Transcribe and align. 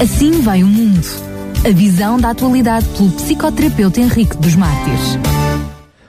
Assim 0.00 0.40
vai 0.40 0.62
o 0.62 0.66
mundo. 0.66 1.06
A 1.62 1.70
visão 1.74 2.18
da 2.18 2.30
atualidade 2.30 2.88
pelo 2.96 3.10
psicoterapeuta 3.10 4.00
Henrique 4.00 4.34
dos 4.38 4.56
Mártires. 4.56 5.18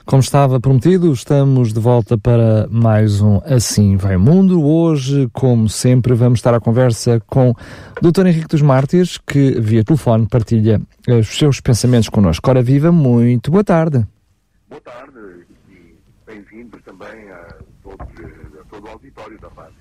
Como 0.06 0.22
estava 0.22 0.62
prometido, 0.62 1.12
estamos 1.12 1.74
de 1.74 1.80
volta 1.82 2.18
para 2.18 2.70
mais 2.72 3.20
um 3.20 3.42
Assim 3.44 3.98
Vai 3.98 4.16
o 4.16 4.20
Mundo. 4.22 4.64
Hoje, 4.64 5.30
como 5.34 5.68
sempre, 5.68 6.14
vamos 6.14 6.40
estar 6.40 6.54
à 6.54 6.60
conversa 6.62 7.22
com 7.28 7.50
o 7.52 7.56
Dr. 8.02 8.28
Henrique 8.28 8.48
dos 8.48 8.62
Mártires, 8.62 9.18
que 9.18 9.60
via 9.60 9.84
telefone 9.84 10.26
partilha 10.26 10.82
os 11.10 11.28
seus 11.28 11.60
pensamentos 11.60 12.08
connosco. 12.08 12.50
Ora 12.50 12.64
viva, 12.64 12.94
muito 12.94 13.52
boa 13.52 13.64
tarde. 13.64 14.08
Boa 14.70 14.82
tarde 14.82 15.20
e 15.70 15.98
bem-vindos 16.26 16.82
também 16.84 17.30
a, 17.30 17.56
todos, 17.84 18.00
a 18.00 18.64
todo 18.70 18.86
o 18.86 18.90
auditório 18.90 19.38
da 19.42 19.50
rádio. 19.50 19.76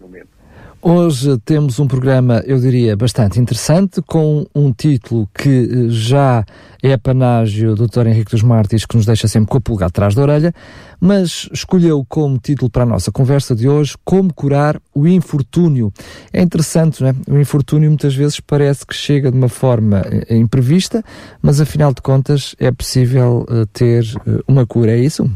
momento. 0.00 0.37
Hoje 0.80 1.36
temos 1.38 1.80
um 1.80 1.88
programa, 1.88 2.40
eu 2.46 2.60
diria, 2.60 2.96
bastante 2.96 3.40
interessante, 3.40 4.00
com 4.00 4.46
um 4.54 4.72
título 4.72 5.28
que 5.34 5.88
já 5.90 6.44
é 6.80 6.96
panágio 6.96 7.74
do 7.74 7.88
Dr. 7.88 8.06
Henrique 8.06 8.30
dos 8.30 8.44
Mártires, 8.44 8.86
que 8.86 8.96
nos 8.96 9.04
deixa 9.04 9.26
sempre 9.26 9.50
com 9.50 9.58
a 9.58 9.60
pulga 9.60 9.86
atrás 9.86 10.14
da 10.14 10.22
orelha, 10.22 10.54
mas 11.00 11.48
escolheu 11.52 12.06
como 12.08 12.38
título 12.38 12.70
para 12.70 12.84
a 12.84 12.86
nossa 12.86 13.10
conversa 13.10 13.56
de 13.56 13.68
hoje 13.68 13.96
Como 14.04 14.32
Curar 14.32 14.80
o 14.94 15.08
Infortúnio. 15.08 15.92
É 16.32 16.40
interessante, 16.40 17.02
não 17.02 17.08
é? 17.08 17.14
O 17.28 17.40
infortúnio 17.40 17.90
muitas 17.90 18.14
vezes 18.14 18.38
parece 18.38 18.86
que 18.86 18.94
chega 18.94 19.32
de 19.32 19.36
uma 19.36 19.48
forma 19.48 20.04
eh, 20.28 20.36
imprevista, 20.36 21.02
mas 21.42 21.60
afinal 21.60 21.92
de 21.92 22.00
contas 22.00 22.54
é 22.56 22.70
possível 22.70 23.44
uh, 23.50 23.66
ter 23.66 24.04
uma 24.46 24.64
cura, 24.64 24.92
é 24.92 24.98
isso? 25.00 25.28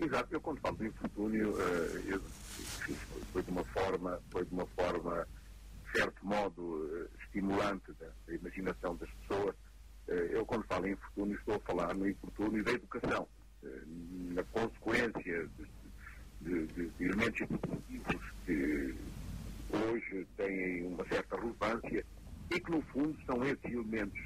Exato, 0.00 0.28
eu 0.30 0.40
quando 0.40 0.60
falo 0.60 0.76
do 0.76 0.86
infortúnio, 0.86 1.54
eu 2.08 2.18
foi 3.32 3.42
de 3.42 3.50
uma 3.50 3.64
forma, 3.64 4.20
foi 4.30 4.44
de 4.44 4.52
uma 4.52 4.66
forma, 4.66 5.26
de 5.84 5.98
certo 5.98 6.26
modo, 6.26 6.90
eh, 6.92 7.22
estimulante 7.24 7.92
da, 7.98 8.08
da 8.26 8.34
imaginação 8.34 8.96
das 8.96 9.10
pessoas. 9.10 9.54
Eh, 10.08 10.30
eu, 10.32 10.46
quando 10.46 10.64
falo 10.64 10.86
em 10.86 10.92
infortúnio, 10.92 11.36
estou 11.36 11.54
a 11.56 11.60
falar 11.60 11.94
no 11.94 12.08
infortúnio 12.08 12.64
da 12.64 12.72
educação, 12.72 13.28
eh, 13.64 13.82
na 14.34 14.42
consequência 14.44 15.48
de, 16.40 16.66
de, 16.66 16.88
de, 16.90 17.04
elementos 17.04 17.40
educativos 17.40 18.32
que 18.44 18.94
hoje 19.70 20.26
têm 20.36 20.86
uma 20.86 21.04
certa 21.06 21.36
relevância 21.36 22.04
e 22.50 22.60
que, 22.60 22.70
no 22.70 22.82
fundo, 22.82 23.16
são 23.26 23.44
esses 23.44 23.64
elementos 23.64 24.20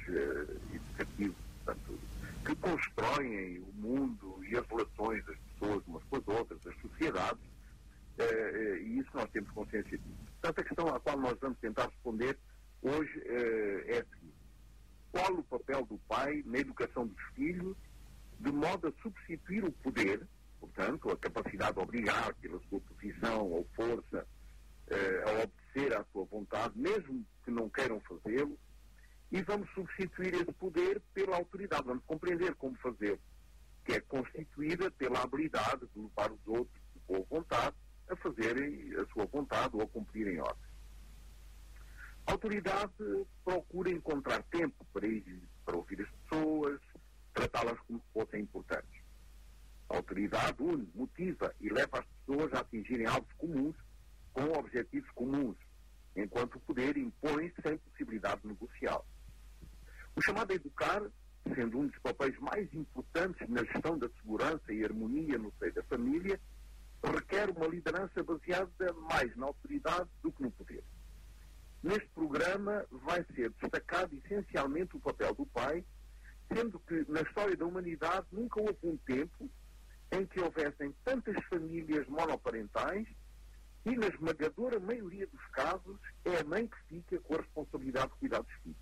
educativos 0.73 1.35
portanto, 1.63 1.99
que 2.45 2.55
constroem 2.55 3.59
o 3.59 3.73
mundo 3.81 4.43
e 4.45 4.57
as 4.57 4.65
relações 4.67 5.25
das 5.25 5.37
pessoas 5.37 5.83
umas 5.87 6.03
com 6.03 6.17
as 6.17 6.27
outras, 6.27 6.59
das 6.61 6.75
sociedades, 6.81 7.52
é, 8.17 8.23
é, 8.23 8.81
e 8.81 8.99
isso 8.99 9.09
nós 9.13 9.29
temos 9.31 9.49
consciência 9.51 9.97
disso. 9.97 10.23
Portanto, 10.41 10.59
a 10.59 10.63
questão 10.63 10.87
à 10.87 10.99
qual 10.99 11.17
nós 11.17 11.37
vamos 11.39 11.57
tentar 11.59 11.87
responder 11.87 12.37
hoje 12.81 13.21
é, 13.25 13.95
é 13.95 13.99
a 13.99 14.05
seguinte: 14.05 14.35
qual 15.11 15.33
o 15.33 15.43
papel 15.43 15.85
do 15.85 15.97
pai 16.07 16.43
na 16.45 16.59
educação 16.59 17.07
dos 17.07 17.23
filhos, 17.35 17.75
de 18.39 18.51
modo 18.51 18.87
a 18.87 19.01
substituir 19.01 19.63
o 19.63 19.71
poder, 19.71 20.27
portanto, 20.59 21.09
a 21.09 21.17
capacidade 21.17 21.73
de 21.73 21.79
obrigar 21.79 22.35
pela 22.35 22.59
sua 22.69 22.79
posição 22.81 23.51
ou 23.51 23.67
força 23.75 24.27
a 25.25 25.43
obedecer 25.43 25.97
à 25.97 26.03
sua 26.11 26.25
vontade, 26.25 26.77
mesmo 26.77 27.25
que 27.43 27.49
não 27.49 27.67
queiram 27.67 27.99
fazê-lo, 28.01 28.59
e 29.31 29.41
vamos 29.41 29.67
substituir 29.73 30.35
esse 30.35 30.53
poder 30.53 31.01
pela 31.13 31.37
autoridade. 31.37 31.85
Vamos 31.85 32.03
compreender 32.05 32.53
como 32.55 32.75
fazê-lo, 32.75 33.19
que 33.83 33.93
é 33.93 33.99
constituída 34.01 34.91
pela 34.91 35.23
habilidade 35.23 35.87
de 35.95 35.99
levar 35.99 36.31
os 36.31 36.47
outros 36.47 36.81
de 36.93 36.99
boa 37.07 37.25
vontade 37.27 37.75
a 38.13 38.17
fazerem 38.17 38.93
a 38.95 39.05
sua 39.13 39.25
vontade 39.25 39.75
ou 39.75 39.81
a 39.81 39.87
cumprirem 39.87 40.39
ordens. 40.39 40.73
A 42.25 42.31
autoridade 42.31 42.93
procura 43.43 43.91
encontrar 43.91 44.41
tempo 44.43 44.85
para 44.93 45.05
ir 45.05 45.41
para 45.65 45.75
ouvir 45.75 46.01
as 46.01 46.09
pessoas, 46.09 46.79
tratá-las 47.33 47.79
como 47.81 47.99
se 47.99 48.05
fossem 48.13 48.41
importantes. 48.41 49.01
A 49.89 49.97
autoridade 49.97 50.61
une, 50.61 50.87
motiva 50.95 51.53
e 51.59 51.69
leva 51.69 51.99
as 51.99 52.05
pessoas 52.05 52.53
a 52.53 52.59
atingirem 52.59 53.05
alvos 53.05 53.33
comuns 53.37 53.75
com 54.31 54.43
objetivos 54.57 55.09
comuns, 55.11 55.57
enquanto 56.15 56.55
o 56.55 56.61
poder 56.61 56.97
impõe 56.97 57.53
sem 57.61 57.77
possibilidade 57.77 58.45
negocial. 58.45 59.05
O 60.15 60.21
chamado 60.23 60.51
a 60.51 60.55
educar, 60.55 61.01
sendo 61.55 61.79
um 61.79 61.87
dos 61.87 61.99
papéis 61.99 62.37
mais 62.39 62.71
importantes 62.73 63.47
na 63.49 63.63
gestão 63.63 63.97
da 63.97 64.09
segurança 64.09 64.71
e 64.71 64.83
harmonia 64.83 65.37
no 65.37 65.51
seio 65.59 65.73
da 65.73 65.83
família, 65.83 66.39
requer 67.11 67.49
uma 67.49 67.67
liderança 67.67 68.23
baseada 68.23 68.93
mais 68.93 69.35
na 69.35 69.47
autoridade 69.47 70.09
do 70.21 70.31
que 70.31 70.41
no 70.41 70.51
poder. 70.51 70.83
Neste 71.83 72.07
programa 72.09 72.85
vai 72.89 73.25
ser 73.35 73.49
destacado 73.51 74.15
essencialmente 74.15 74.95
o 74.95 75.01
papel 75.01 75.33
do 75.33 75.45
pai, 75.47 75.83
sendo 76.53 76.79
que 76.79 77.05
na 77.09 77.21
história 77.21 77.57
da 77.57 77.65
humanidade 77.65 78.25
nunca 78.31 78.61
houve 78.61 78.77
um 78.83 78.95
tempo 78.97 79.49
em 80.11 80.25
que 80.25 80.39
houvessem 80.39 80.95
tantas 81.03 81.35
famílias 81.45 82.07
monoparentais 82.07 83.07
e, 83.85 83.97
na 83.97 84.07
esmagadora 84.07 84.79
maioria 84.79 85.27
dos 85.27 85.45
casos, 85.47 85.99
é 86.23 86.37
a 86.37 86.43
mãe 86.45 86.67
que 86.67 86.77
fica 86.87 87.19
com 87.19 87.33
a 87.33 87.37
responsabilidade 87.37 88.13
de 88.13 88.19
cuidar 88.19 88.41
dos 88.41 88.53
filhos. 88.63 88.77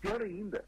Pior 0.00 0.22
ainda, 0.22 0.64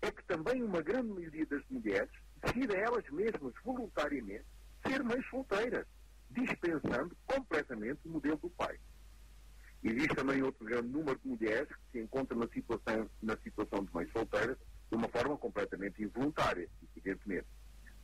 é 0.00 0.10
que 0.10 0.24
também 0.24 0.62
uma 0.62 0.80
grande 0.80 1.08
maioria 1.08 1.44
das 1.46 1.62
mulheres 1.68 2.10
decide 2.40 2.74
elas 2.76 3.04
mesmas, 3.10 3.52
voluntariamente, 3.62 4.46
ser 4.86 5.02
mães 5.02 5.26
solteiras 5.28 5.86
dispensando 6.30 7.16
completamente 7.26 8.00
o 8.04 8.10
modelo 8.10 8.36
do 8.36 8.50
pai. 8.50 8.78
Existe 9.82 10.14
também 10.14 10.42
outro 10.42 10.64
grande 10.64 10.88
número 10.88 11.18
de 11.18 11.28
mulheres 11.28 11.68
que 11.68 11.92
se 11.92 12.00
encontram 12.00 12.38
na 12.38 12.48
situação, 12.48 13.08
na 13.22 13.36
situação 13.38 13.84
de 13.84 13.94
mães 13.94 14.10
solteiras 14.12 14.58
de 14.90 14.96
uma 14.96 15.08
forma 15.08 15.36
completamente 15.36 16.02
involuntária, 16.02 16.68
evidentemente. 16.96 17.46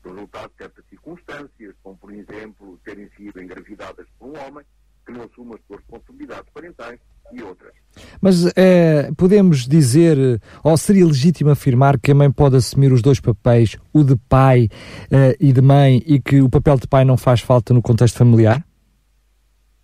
Resultado 0.04 0.50
de 0.50 0.56
certas 0.58 0.84
circunstâncias, 0.86 1.74
como 1.82 1.96
por 1.96 2.12
exemplo 2.12 2.78
terem 2.84 3.10
sido 3.16 3.42
engravidadas 3.42 4.06
por 4.18 4.28
um 4.28 4.38
homem 4.38 4.64
que 5.04 5.12
não 5.12 5.22
assume 5.22 5.54
as 5.54 5.60
suas 5.66 5.80
responsabilidades 5.80 6.52
parentais 6.52 7.00
e 7.32 7.42
outras. 7.42 7.72
Mas 8.20 8.46
é, 8.56 9.10
podemos 9.16 9.66
dizer, 9.66 10.40
ou 10.62 10.76
seria 10.76 11.06
legítimo 11.06 11.50
afirmar 11.50 11.98
que 11.98 12.10
a 12.10 12.14
mãe 12.14 12.30
pode 12.30 12.56
assumir 12.56 12.92
os 12.92 13.02
dois 13.02 13.20
papéis, 13.20 13.76
o 13.92 14.02
de 14.02 14.16
pai 14.28 14.68
uh, 15.10 15.36
e 15.38 15.52
de 15.52 15.62
mãe, 15.62 16.02
e 16.06 16.20
que 16.20 16.40
o 16.40 16.50
papel 16.50 16.76
de 16.76 16.88
pai 16.88 17.04
não 17.04 17.16
faz 17.16 17.40
falta 17.40 17.72
no 17.72 17.82
contexto 17.82 18.18
familiar? 18.18 18.64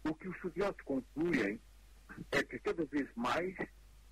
O 0.05 0.15
que 0.15 0.29
os 0.29 0.35
estudiosos 0.37 0.81
concluem 0.85 1.61
é 2.33 2.43
que 2.43 2.59
cada 2.59 2.85
vez 2.87 3.09
mais 3.17 3.55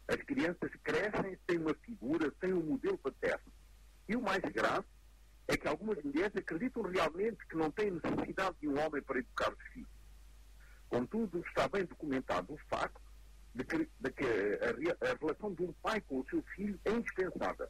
as 0.08 0.22
crianças 0.22 0.70
crescem 0.82 1.36
sem 1.48 1.58
uma 1.58 1.74
figura, 1.84 2.32
sem 2.40 2.52
um 2.52 2.62
modelo 2.62 2.98
paterno. 2.98 3.52
E 4.08 4.16
o 4.16 4.22
mais 4.22 4.40
grave 4.40 4.84
é 5.48 5.56
que 5.56 5.68
algumas 5.68 6.02
mulheres 6.02 6.34
acreditam 6.36 6.82
realmente 6.82 7.38
que 7.48 7.56
não 7.56 7.70
têm 7.70 7.90
necessidade 7.90 8.56
de 8.60 8.68
um 8.68 8.78
homem 8.78 9.02
para 9.02 9.18
educar 9.18 9.52
os 9.52 9.72
filhos. 9.72 9.97
Contudo, 10.88 11.40
está 11.46 11.68
bem 11.68 11.84
documentado 11.84 12.54
o 12.54 12.58
facto 12.68 13.00
de 13.54 13.64
que, 13.64 13.88
de 14.00 14.10
que 14.10 14.24
a, 14.24 15.10
a, 15.10 15.16
relação 15.18 15.52
de 15.52 15.62
um 15.62 15.72
pai 15.74 16.00
com 16.00 16.20
o 16.20 16.26
seu 16.28 16.42
filho 16.54 16.78
é 16.84 16.92
indispensável 16.92 17.68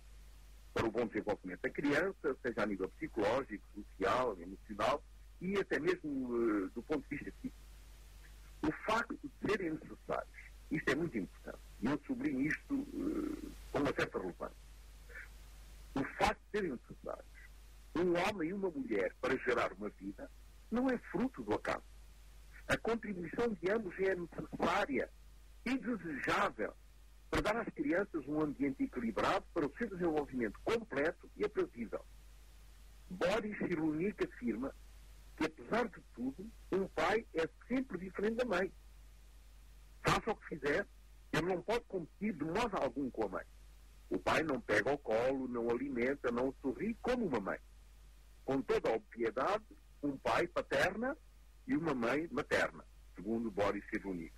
para 0.73 0.87
o 0.87 0.91
bom 0.91 1.07
desenvolvimento 1.07 1.63
da 1.63 1.71
criança, 1.71 2.37
seja 2.43 2.63
a 2.63 2.67
nível 2.67 2.89
psicológico, 2.91 3.65
social, 3.75 4.37
emocional 4.41 5.03
e 5.41 5.57
até 5.57 5.79
mesmo 5.79 6.11
uh, 6.33 6.71
do 6.71 6.83
ponto 6.83 7.09
de 7.09 7.17
vista 7.17 7.33
físico. 7.41 7.59
O 8.63 8.73
facto 8.87 9.19
de 9.23 9.49
serem 9.49 9.71
necessários, 9.73 10.39
isto 10.71 10.89
é 10.91 10.95
muito 10.95 11.19
importante, 11.19 11.59
e 11.81 11.87
eu 11.87 12.01
sublinho 12.07 12.43
isto 12.43 12.75
uh, 12.75 13.53
com 13.73 13.79
uma 13.79 13.93
certa 13.95 14.19
relevância. 14.19 14.57
O 15.95 16.05
facto 16.19 16.41
de 16.45 16.51
serem 16.53 16.71
necessários 16.73 17.39
um 17.97 18.17
homem 18.17 18.51
e 18.51 18.53
uma 18.53 18.71
mulher 18.71 19.13
para 19.21 19.37
gerar 19.39 19.73
uma 19.73 19.89
vida 19.89 20.31
não 20.71 20.89
é 20.89 20.99
fruto 21.11 21.43
do 21.43 21.55
acaso. 21.55 21.83
A 22.69 22.77
contribuição 22.77 23.49
de 23.55 23.71
ambos 23.71 23.95
é 23.99 24.15
necessária 24.15 25.11
indesejável 25.65 26.75
para 27.31 27.41
dar 27.41 27.57
às 27.57 27.69
crianças 27.75 28.27
um 28.29 28.41
ambiente 28.41 28.85
equilibrado 28.85 29.45
para 29.55 29.67
o 29.67 29.75
seu 29.79 29.89
desenvolvimento 29.89 30.61
completo 30.63 31.31
e 31.37 31.45
aprazível. 31.45 32.05
Boris 33.09 33.57
Cyrulnik 33.59 34.23
afirma 34.23 34.75
que, 35.37 35.47
apesar 35.47 35.89
de 35.89 36.03
tudo, 36.15 36.51
um 36.71 36.87
pai 36.89 37.27
é 37.35 37.49
sempre 37.67 37.99
diferente 37.99 38.37
da 38.37 38.45
mãe. 38.45 38.71
Faça 40.03 40.31
o 40.31 40.37
que 40.37 40.49
fizer, 40.49 40.87
ele 41.33 41.47
não 41.47 41.63
pode 41.63 41.85
competir 41.87 42.35
de 42.35 42.45
modo 42.45 42.77
algum 42.77 43.11
com 43.11 43.25
a 43.25 43.29
mãe. 43.29 43.45
O 44.11 44.19
pai 44.19 44.43
não 44.43 44.61
pega 44.61 44.91
ao 44.91 44.99
colo, 44.99 45.49
não 45.49 45.71
alimenta, 45.71 46.31
não 46.31 46.55
sorri 46.61 46.95
como 47.01 47.27
uma 47.27 47.41
mãe. 47.41 47.59
Com 48.45 48.61
toda 48.61 48.91
a 48.91 48.95
obviedade, 48.95 49.65
um 50.03 50.17
pai 50.19 50.47
paterna 50.47 51.17
e 51.69 51.77
uma 51.77 51.95
mãe 51.95 52.27
materna, 52.33 52.85
segundo 53.15 53.51
Boris 53.51 53.85
Cyrulnik. 53.91 54.35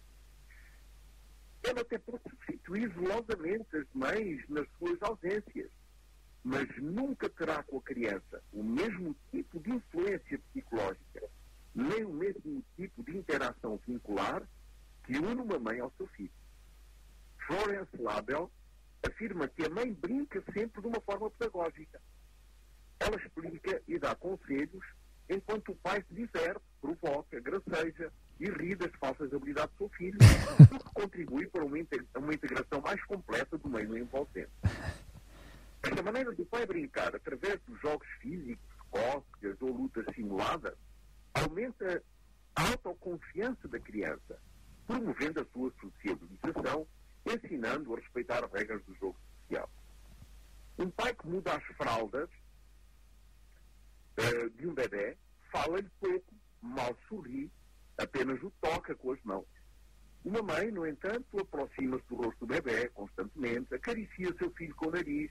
Ele 1.63 1.81
até 1.81 1.99
pode 1.99 2.23
substituir 2.29 2.93
zelosamente 2.93 3.77
as 3.77 3.87
mães 3.95 4.43
nas 4.49 4.67
suas 4.79 5.01
ausências, 5.01 5.71
mas 6.43 6.67
nunca 6.79 7.29
terá 7.31 7.63
com 7.63 7.79
a 7.79 7.83
criança 7.83 8.43
o 8.53 8.63
mesmo 8.63 9.15
tipo 9.31 9.61
de 9.61 9.71
influência 9.71 10.39
psicológica, 10.51 11.31
nem 11.75 12.05
o 12.05 12.13
mesmo 12.13 12.65
tipo 12.77 13.05
de 13.05 13.17
interação 13.17 13.79
vincular 13.87 14.43
que 15.05 15.17
une 15.17 15.41
uma 15.41 15.59
mãe 15.59 15.79
ao 15.79 15.93
seu 15.97 16.09
filho. 16.09 16.33
Florence 17.47 17.97
Label 17.97 18.51
afirma 19.07 19.49
que 19.49 19.65
a 19.65 19.71
mãe 19.71 19.93
brinca 19.93 20.43
sempre 20.53 20.81
de 20.81 20.89
uma 20.89 21.01
forma 21.01 21.31
pedagógica. 21.31 22.01
Ela 22.99 23.17
explica 23.17 23.83
e 23.87 23.99
dá 23.99 24.15
conselhos 24.15 24.85
enquanto 25.29 25.73
o 25.73 25.77
pai 25.77 26.05
se 26.09 26.15
diverte, 26.15 26.61
provoca, 26.81 27.41
graceja 27.41 28.13
e 28.39 28.49
ri 28.51 28.75
das 28.75 28.93
falsas 28.97 29.33
habilidades 29.33 29.75
do 29.75 29.79
seu 29.79 29.89
filho, 29.91 30.19
o 30.73 30.79
que 30.79 30.95
contribui 30.95 31.47
para 31.47 31.65
uma, 31.65 31.77
uma 32.17 32.35
integração 32.35 32.81
mais 32.81 33.03
completa 33.05 33.59
do 33.59 33.69
meio 33.69 33.97
envolvente. 33.97 34.51
Esta 35.83 36.03
maneira 36.03 36.33
do 36.33 36.45
pai 36.45 36.67
brincar 36.67 37.15
através 37.15 37.61
dos 37.67 37.81
jogos 37.81 38.07
físicos, 38.21 38.65
cócegas 38.91 39.57
ou 39.61 39.73
lutas 39.73 40.05
simuladas 40.15 40.77
aumenta 41.35 42.03
a 42.57 42.69
autoconfiança 42.69 43.69
da 43.69 43.79
criança, 43.79 44.39
promovendo 44.87 45.41
a 45.41 45.45
sua 45.53 45.73
sociabilização, 45.81 46.87
ensinando 47.25 47.95
a 47.95 47.99
respeitar 47.99 48.45
as 48.45 48.53
regras 48.53 48.83
do 48.85 48.95
jogo 48.97 49.17
social. 49.43 49.71
Um 50.79 50.91
pai 50.91 51.15
que 51.15 51.27
muda 51.29 51.55
as 51.55 51.65
fraldas 51.77 52.29
uh, 54.19 54.51
de 54.51 54.67
um 54.67 54.75
bebê 54.75 55.17
fala-lhe 55.51 55.89
pouco, 56.01 56.35
mal 56.61 56.97
sorri, 57.09 57.51
apenas 57.99 58.43
o 58.43 58.51
toca 58.61 58.95
com 58.95 59.13
as 59.13 59.23
mãos. 59.23 59.47
Uma 60.25 60.43
mãe, 60.43 60.71
no 60.71 60.87
entanto, 60.87 61.39
aproxima-se 61.39 62.05
do 62.09 62.17
rosto 62.17 62.41
do 62.41 62.47
bebê 62.47 62.89
constantemente, 62.91 63.75
acaricia 63.75 64.35
seu 64.39 64.51
filho 64.53 64.75
com 64.75 64.89
o 64.89 64.91
nariz, 64.93 65.31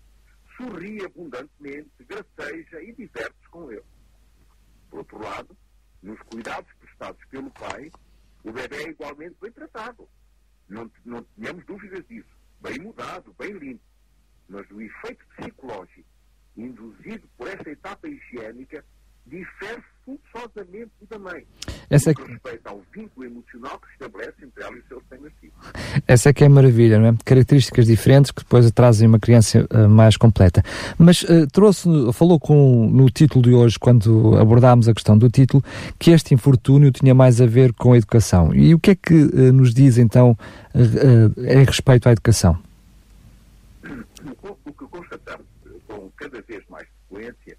sorri 0.57 1.03
abundantemente, 1.05 1.91
graceja 1.99 2.81
e 2.81 2.93
diverte-se 2.93 3.49
com 3.49 3.71
ele. 3.71 3.83
Por 4.89 4.99
outro 4.99 5.21
lado, 5.21 5.55
nos 6.01 6.19
cuidados 6.23 6.71
prestados 6.79 7.23
pelo 7.25 7.51
pai, 7.51 7.91
o 8.43 8.51
bebê 8.51 8.83
é 8.83 8.89
igualmente 8.89 9.35
bem 9.39 9.51
tratado. 9.51 10.09
Não, 10.67 10.89
não 11.05 11.23
tenhamos 11.23 11.65
dúvidas 11.65 12.05
disso. 12.07 12.37
Bem 12.61 12.79
mudado, 12.79 13.33
bem 13.33 13.53
limpo. 13.53 13.83
Mas 14.47 14.69
o 14.71 14.81
efeito 14.81 15.25
psicológico 15.35 16.07
induzido 16.57 17.27
por 17.37 17.47
essa 17.47 17.69
etapa 17.69 18.07
higiênica 18.07 18.83
difere 19.27 19.81
forçosamente 20.05 20.91
da 21.09 21.19
mãe. 21.19 21.45
Essa 21.89 22.11
é 22.11 22.13
que... 22.13 22.21
respeito 22.21 22.67
ao 22.67 22.81
vínculo 22.93 23.25
emocional 23.25 23.79
que 23.79 23.87
se 23.87 23.93
estabelece 23.93 24.33
entre 24.43 24.63
ela 24.63 24.75
e 24.75 24.79
o 24.79 24.83
seu 24.87 25.01
recém-nascido. 25.09 25.53
Essa 26.07 26.29
é 26.29 26.33
que 26.33 26.43
é 26.43 26.47
a 26.47 26.49
maravilha, 26.49 26.99
não 26.99 27.07
é? 27.07 27.15
Características 27.25 27.85
diferentes 27.85 28.31
que 28.31 28.43
depois 28.43 28.69
trazem 28.71 29.07
uma 29.07 29.19
criança 29.19 29.67
uh, 29.71 29.89
mais 29.89 30.17
completa. 30.17 30.63
Mas 30.97 31.23
uh, 31.23 31.47
trouxe, 31.51 31.89
falou 32.13 32.39
com, 32.39 32.87
no 32.89 33.09
título 33.09 33.43
de 33.43 33.53
hoje, 33.53 33.77
quando 33.77 34.37
abordámos 34.37 34.87
a 34.87 34.93
questão 34.93 35.17
do 35.17 35.29
título, 35.29 35.63
que 35.97 36.11
este 36.11 36.33
infortúnio 36.33 36.91
tinha 36.91 37.13
mais 37.13 37.41
a 37.41 37.45
ver 37.45 37.73
com 37.73 37.93
a 37.93 37.97
educação. 37.97 38.53
E 38.53 38.73
o 38.73 38.79
que 38.79 38.91
é 38.91 38.95
que 38.95 39.13
uh, 39.13 39.53
nos 39.53 39.73
diz 39.73 39.97
então 39.97 40.37
em 41.37 41.63
respeito 41.65 42.07
à 42.07 42.11
educação? 42.11 42.57
O 44.43 44.73
que 44.73 44.85
constatamos 44.85 45.45
com 45.87 46.09
cada 46.15 46.41
vez 46.41 46.63
mais 46.69 46.87
frequência 47.09 47.57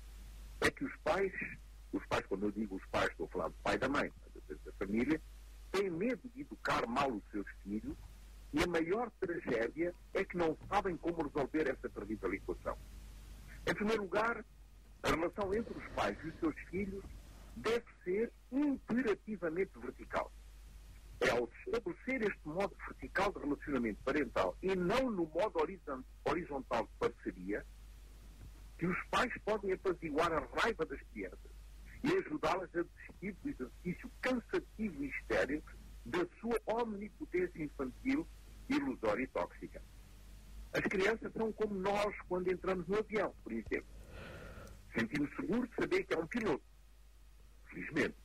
é 0.60 0.70
que 0.70 0.84
os 0.84 0.96
pais 1.04 1.32
os 1.92 2.06
pais, 2.06 2.24
quando 2.26 2.46
eu 2.46 2.52
digo 2.52 2.76
os 2.76 2.86
pais, 2.86 3.10
estou 3.10 3.26
a 3.26 3.30
falar 3.30 3.48
do 3.48 3.54
pai 3.62 3.78
da 3.78 3.88
mãe, 3.88 4.12
da, 4.48 4.54
da 4.64 4.72
família, 4.72 5.20
têm 5.72 5.90
medo 5.90 6.28
de 6.34 6.42
educar 6.42 6.86
mal 6.86 7.10
os 7.10 7.22
seus 7.30 7.46
filhos 7.62 7.96
e 8.52 8.62
a 8.62 8.66
maior 8.66 9.10
tragédia 9.20 9.94
é 10.14 10.24
que 10.24 10.36
não 10.36 10.56
sabem 10.68 10.96
como 10.96 11.22
resolver 11.22 11.68
essa 11.68 11.88
terrível 11.88 12.32
equação. 12.34 12.76
Em 13.66 13.74
primeiro 13.74 14.02
lugar, 14.02 14.44
a 15.02 15.08
relação 15.08 15.54
entre 15.54 15.76
os 15.76 15.86
pais 15.94 16.16
e 16.24 16.28
os 16.28 16.38
seus 16.40 16.54
filhos 16.70 17.04
deve 17.56 17.84
ser 18.04 18.32
imperativamente 18.50 19.78
vertical. 19.78 20.32
É 21.20 21.30
ao 21.30 21.48
estabelecer 21.66 22.22
este 22.22 22.48
modo 22.48 22.74
vertical 22.86 23.32
de 23.32 23.40
relacionamento 23.40 24.02
parental 24.02 24.56
e 24.62 24.74
não 24.74 25.10
no 25.10 25.26
modo 25.26 25.60
horizontal 26.24 26.84
de 26.84 26.92
parceria, 26.98 27.64
que 28.80 28.86
os 28.86 28.96
pais 29.10 29.30
podem 29.44 29.72
apaziguar 29.74 30.32
a 30.32 30.40
raiva 30.58 30.86
das 30.86 30.98
crianças 31.12 31.50
e 32.02 32.16
ajudá-las 32.16 32.70
a 32.74 32.82
desistir 32.82 33.36
do 33.42 33.48
exercício 33.50 34.10
cansativo 34.22 35.04
e 35.04 35.08
estéril 35.08 35.62
da 36.06 36.26
sua 36.40 36.58
omnipotência 36.64 37.62
infantil, 37.62 38.26
ilusória 38.70 39.22
e 39.22 39.26
tóxica. 39.26 39.82
As 40.72 40.80
crianças 40.84 41.30
são 41.34 41.52
como 41.52 41.74
nós 41.74 42.16
quando 42.26 42.50
entramos 42.50 42.88
no 42.88 42.96
avião, 42.96 43.34
por 43.44 43.52
exemplo. 43.52 43.84
Sentimos 44.94 45.28
seguros 45.36 45.68
de 45.68 45.76
saber 45.76 46.04
que 46.04 46.14
é 46.14 46.18
um 46.18 46.26
piloto. 46.26 46.64
Felizmente. 47.66 48.16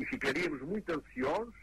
E 0.00 0.04
ficaríamos 0.04 0.62
muito 0.62 0.90
ansiosos 0.90 1.54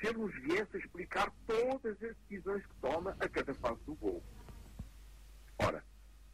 se 0.00 0.06
ele 0.06 0.18
nos 0.20 0.32
viesse 0.40 0.74
a 0.74 0.78
explicar 0.78 1.30
todas 1.46 2.02
as 2.02 2.16
decisões 2.16 2.64
que 2.64 2.74
toma 2.80 3.14
a 3.20 3.28
cada 3.28 3.52
fase 3.52 3.80
do 3.84 3.94
voo. 3.96 4.22
Ora, 5.58 5.84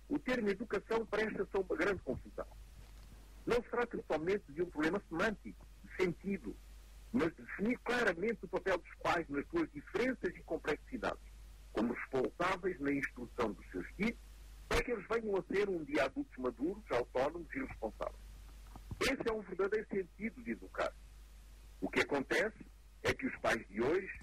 o 0.08 0.18
termo 0.18 0.48
educação 0.48 1.06
presta-se 1.06 1.56
a 1.56 1.60
uma 1.60 1.76
grande 1.76 2.02
confusão. 2.02 2.46
Não 3.46 3.56
se 3.56 3.70
trata 3.70 4.02
somente 4.10 4.44
de 4.52 4.62
um 4.62 4.70
problema 4.70 5.02
semântico, 5.08 5.66
de 5.82 5.96
sentido, 5.96 6.56
mas 7.12 7.34
de 7.34 7.42
definir 7.42 7.78
claramente 7.80 8.44
o 8.44 8.48
papel 8.48 8.78
dos 8.78 8.94
pais 9.02 9.28
nas 9.28 9.46
suas 9.48 9.70
diferenças 9.72 10.34
e 10.34 10.42
complexidades, 10.42 11.22
como 11.72 11.92
responsáveis 11.92 12.78
na 12.80 12.92
instrução 12.92 13.52
dos 13.52 13.66
seus 13.70 13.86
filhos, 13.96 14.18
para 14.68 14.82
que 14.82 14.92
eles 14.92 15.06
venham 15.08 15.36
a 15.36 15.42
ser 15.42 15.68
um 15.68 15.84
dia 15.84 16.04
adultos 16.04 16.36
maduros, 16.38 16.84
autónomos 16.90 17.48
e 17.54 17.60
responsáveis. 17.60 18.24
Esse 19.00 19.28
é 19.28 19.32
um 19.32 19.42
verdadeiro 19.42 19.86
sentido 19.88 20.42
de 20.42 20.52
educar. 20.52 20.92
O 21.80 21.88
que 21.88 22.00
acontece 22.00 22.66
é 23.02 23.12
que 23.12 23.26
os 23.26 23.36
pais 23.40 23.66
de 23.68 23.82
hoje 23.82 24.20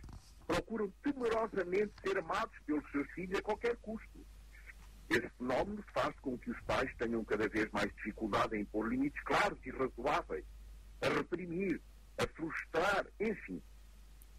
procuram 0.48 0.92
temerosamente 1.04 1.94
ser 2.02 2.18
amados 2.18 2.58
pelos 2.66 2.90
seus 2.92 3.10
filhos 3.12 3.40
a 3.40 3.42
qualquer 3.44 3.78
custo 3.78 4.26
esse 5.12 5.30
fenómeno 5.38 5.84
faz 5.94 6.18
com 6.22 6.38
que 6.38 6.52
os 6.52 6.62
pais 6.62 6.90
tenham 6.98 7.24
cada 7.26 7.48
vez 7.50 7.70
mais 7.72 7.94
dificuldade 7.96 8.56
em 8.56 8.64
pôr 8.66 8.88
limites 8.88 9.22
claros 9.24 9.60
e 9.66 9.70
razoáveis, 9.72 10.46
a 11.02 11.10
reprimir, 11.10 11.82
a 12.18 12.26
frustrar, 12.28 13.06
enfim, 13.20 13.62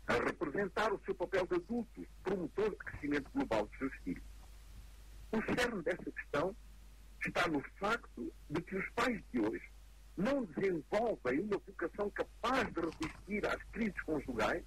a 0.07 0.15
representar 0.15 0.93
o 0.93 1.01
seu 1.05 1.15
papel 1.15 1.47
de 1.47 1.57
adulto, 1.57 2.07
promotor 2.23 2.71
de 2.71 2.77
crescimento 2.77 3.31
global 3.35 3.67
dos 3.67 3.79
seus 3.79 3.95
filhos. 4.03 4.25
O 5.33 5.43
cerne 5.55 5.83
dessa 5.83 6.11
questão 6.11 6.57
está 7.27 7.47
no 7.49 7.61
facto 7.79 8.33
de 8.49 8.63
que 8.63 8.77
os 8.77 8.89
pais 8.91 9.23
de 9.31 9.41
hoje 9.41 9.71
não 10.17 10.45
desenvolvem 10.45 11.41
uma 11.41 11.59
vocação 11.59 12.11
capaz 12.11 12.69
de 12.73 12.81
resistir 12.81 13.47
às 13.47 13.63
crises 13.73 14.01
conjugais 14.03 14.65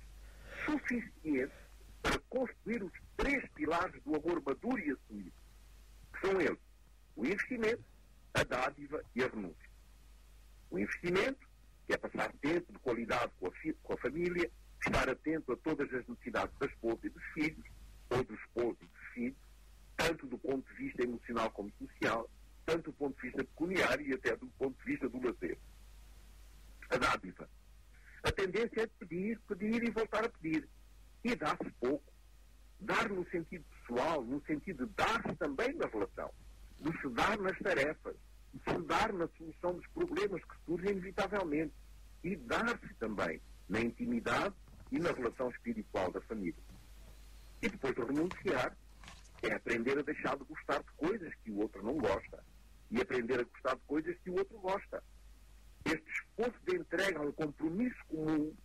suficiente 0.66 1.54
para 2.02 2.20
construir 2.30 2.84
os 2.84 2.92
três 3.18 3.44
pilares 3.54 4.02
do 4.04 4.16
amor 4.16 4.42
maduro 4.44 4.80
e 4.80 4.92
assumido 4.92 5.45
são 6.26 6.42
eles 6.42 6.66
o 7.16 7.26
investimento, 7.26 7.84
a 8.34 8.44
dádiva 8.44 9.02
e 9.16 9.24
a 9.24 9.28
renúncia. 9.28 9.70
O 10.70 10.78
investimento, 10.78 11.48
que 11.88 11.94
é 11.94 11.98
passar 11.98 12.34
tempo 12.42 12.74
de 12.74 12.80
qualidade 12.80 13.32
com 13.40 13.48
a, 13.48 13.52
com 13.84 13.94
a 13.94 13.98
família, 13.98 14.52
estar 14.86 15.10
atento 15.10 15.54
a 15.54 15.58
todas 15.58 15.92
as 15.94 16.06
necessidades 16.08 16.54
da 16.60 16.66
esposa 16.66 17.00
e 17.04 17.10
dos 17.10 17.24
filhos, 17.34 17.66
ou 18.10 18.24
do 18.24 18.36
esposo 18.36 18.78
e 18.82 18.86
dos 18.86 19.14
filhos, 19.14 19.38
tanto 19.96 20.28
do 20.28 20.38
ponto 20.38 20.70
de 20.74 20.84
vista 20.84 21.04
emocional 21.04 21.50
como 21.52 21.72
social, 21.80 22.30
tanto 22.66 22.92
do 22.92 22.94
ponto 22.94 23.16
de 23.16 23.22
vista 23.28 23.44
pecuniário 23.46 24.06
e 24.06 24.14
até 24.14 24.36
do 24.36 24.48
ponto 24.48 24.78
de 24.78 24.92
vista 24.92 25.08
do 25.08 25.26
lazer. 25.26 25.58
A 26.90 26.98
dádiva. 26.98 27.50
A 28.24 28.32
tendência 28.32 28.82
é 28.82 28.88
pedir, 28.88 29.40
pedir 29.48 29.84
e 29.84 29.92
voltar 29.92 30.26
a 30.26 30.30
pedir. 30.30 30.68
E 31.24 31.36
dá-se 31.36 31.72
pouco. 31.80 32.15
Dar 32.80 33.10
no 33.10 33.28
sentido 33.30 33.66
pessoal, 33.80 34.24
no 34.24 34.44
sentido 34.46 34.86
de 34.86 34.94
dar-se 34.94 35.36
também 35.38 35.74
na 35.76 35.88
relação, 35.88 36.32
de 36.80 36.92
se 37.00 37.10
dar 37.10 37.38
nas 37.40 37.58
tarefas, 37.60 38.16
de 38.54 38.72
se 38.72 38.82
dar 38.84 39.14
na 39.14 39.28
solução 39.38 39.76
dos 39.76 39.88
problemas 39.88 40.44
que 40.44 40.56
surgem 40.66 40.92
inevitavelmente 40.92 41.74
e 42.24 42.36
dar-se 42.36 42.94
também 43.00 43.42
na 43.70 43.80
intimidade 43.80 44.56
e 44.92 45.00
na 45.00 45.12
relação 45.12 45.50
espiritual 45.50 46.12
da 46.12 46.22
família. 46.22 46.64
E 47.62 47.70
depois 47.70 47.96
de 47.96 48.02
renunciar, 48.02 48.78
é 49.44 49.54
aprender 49.54 49.98
a 49.98 50.02
deixar 50.02 50.38
de 50.38 50.44
gostar 50.44 50.80
de 50.80 50.92
coisas 50.98 51.34
que 51.44 51.52
o 51.52 51.60
outro 51.60 51.84
não 51.84 51.98
gosta 51.98 52.44
e 52.92 53.02
aprender 53.02 53.40
a 53.40 53.44
gostar 53.44 53.76
de 53.76 53.82
coisas 53.88 54.18
que 54.24 54.30
o 54.30 54.36
outro 54.36 54.60
gosta. 54.60 55.04
Este 55.86 56.06
esforço 56.10 56.60
de 56.66 56.78
entrega 56.78 57.20
a 57.20 57.24
um 57.24 57.32
compromisso 57.32 58.00
comum 58.08 58.56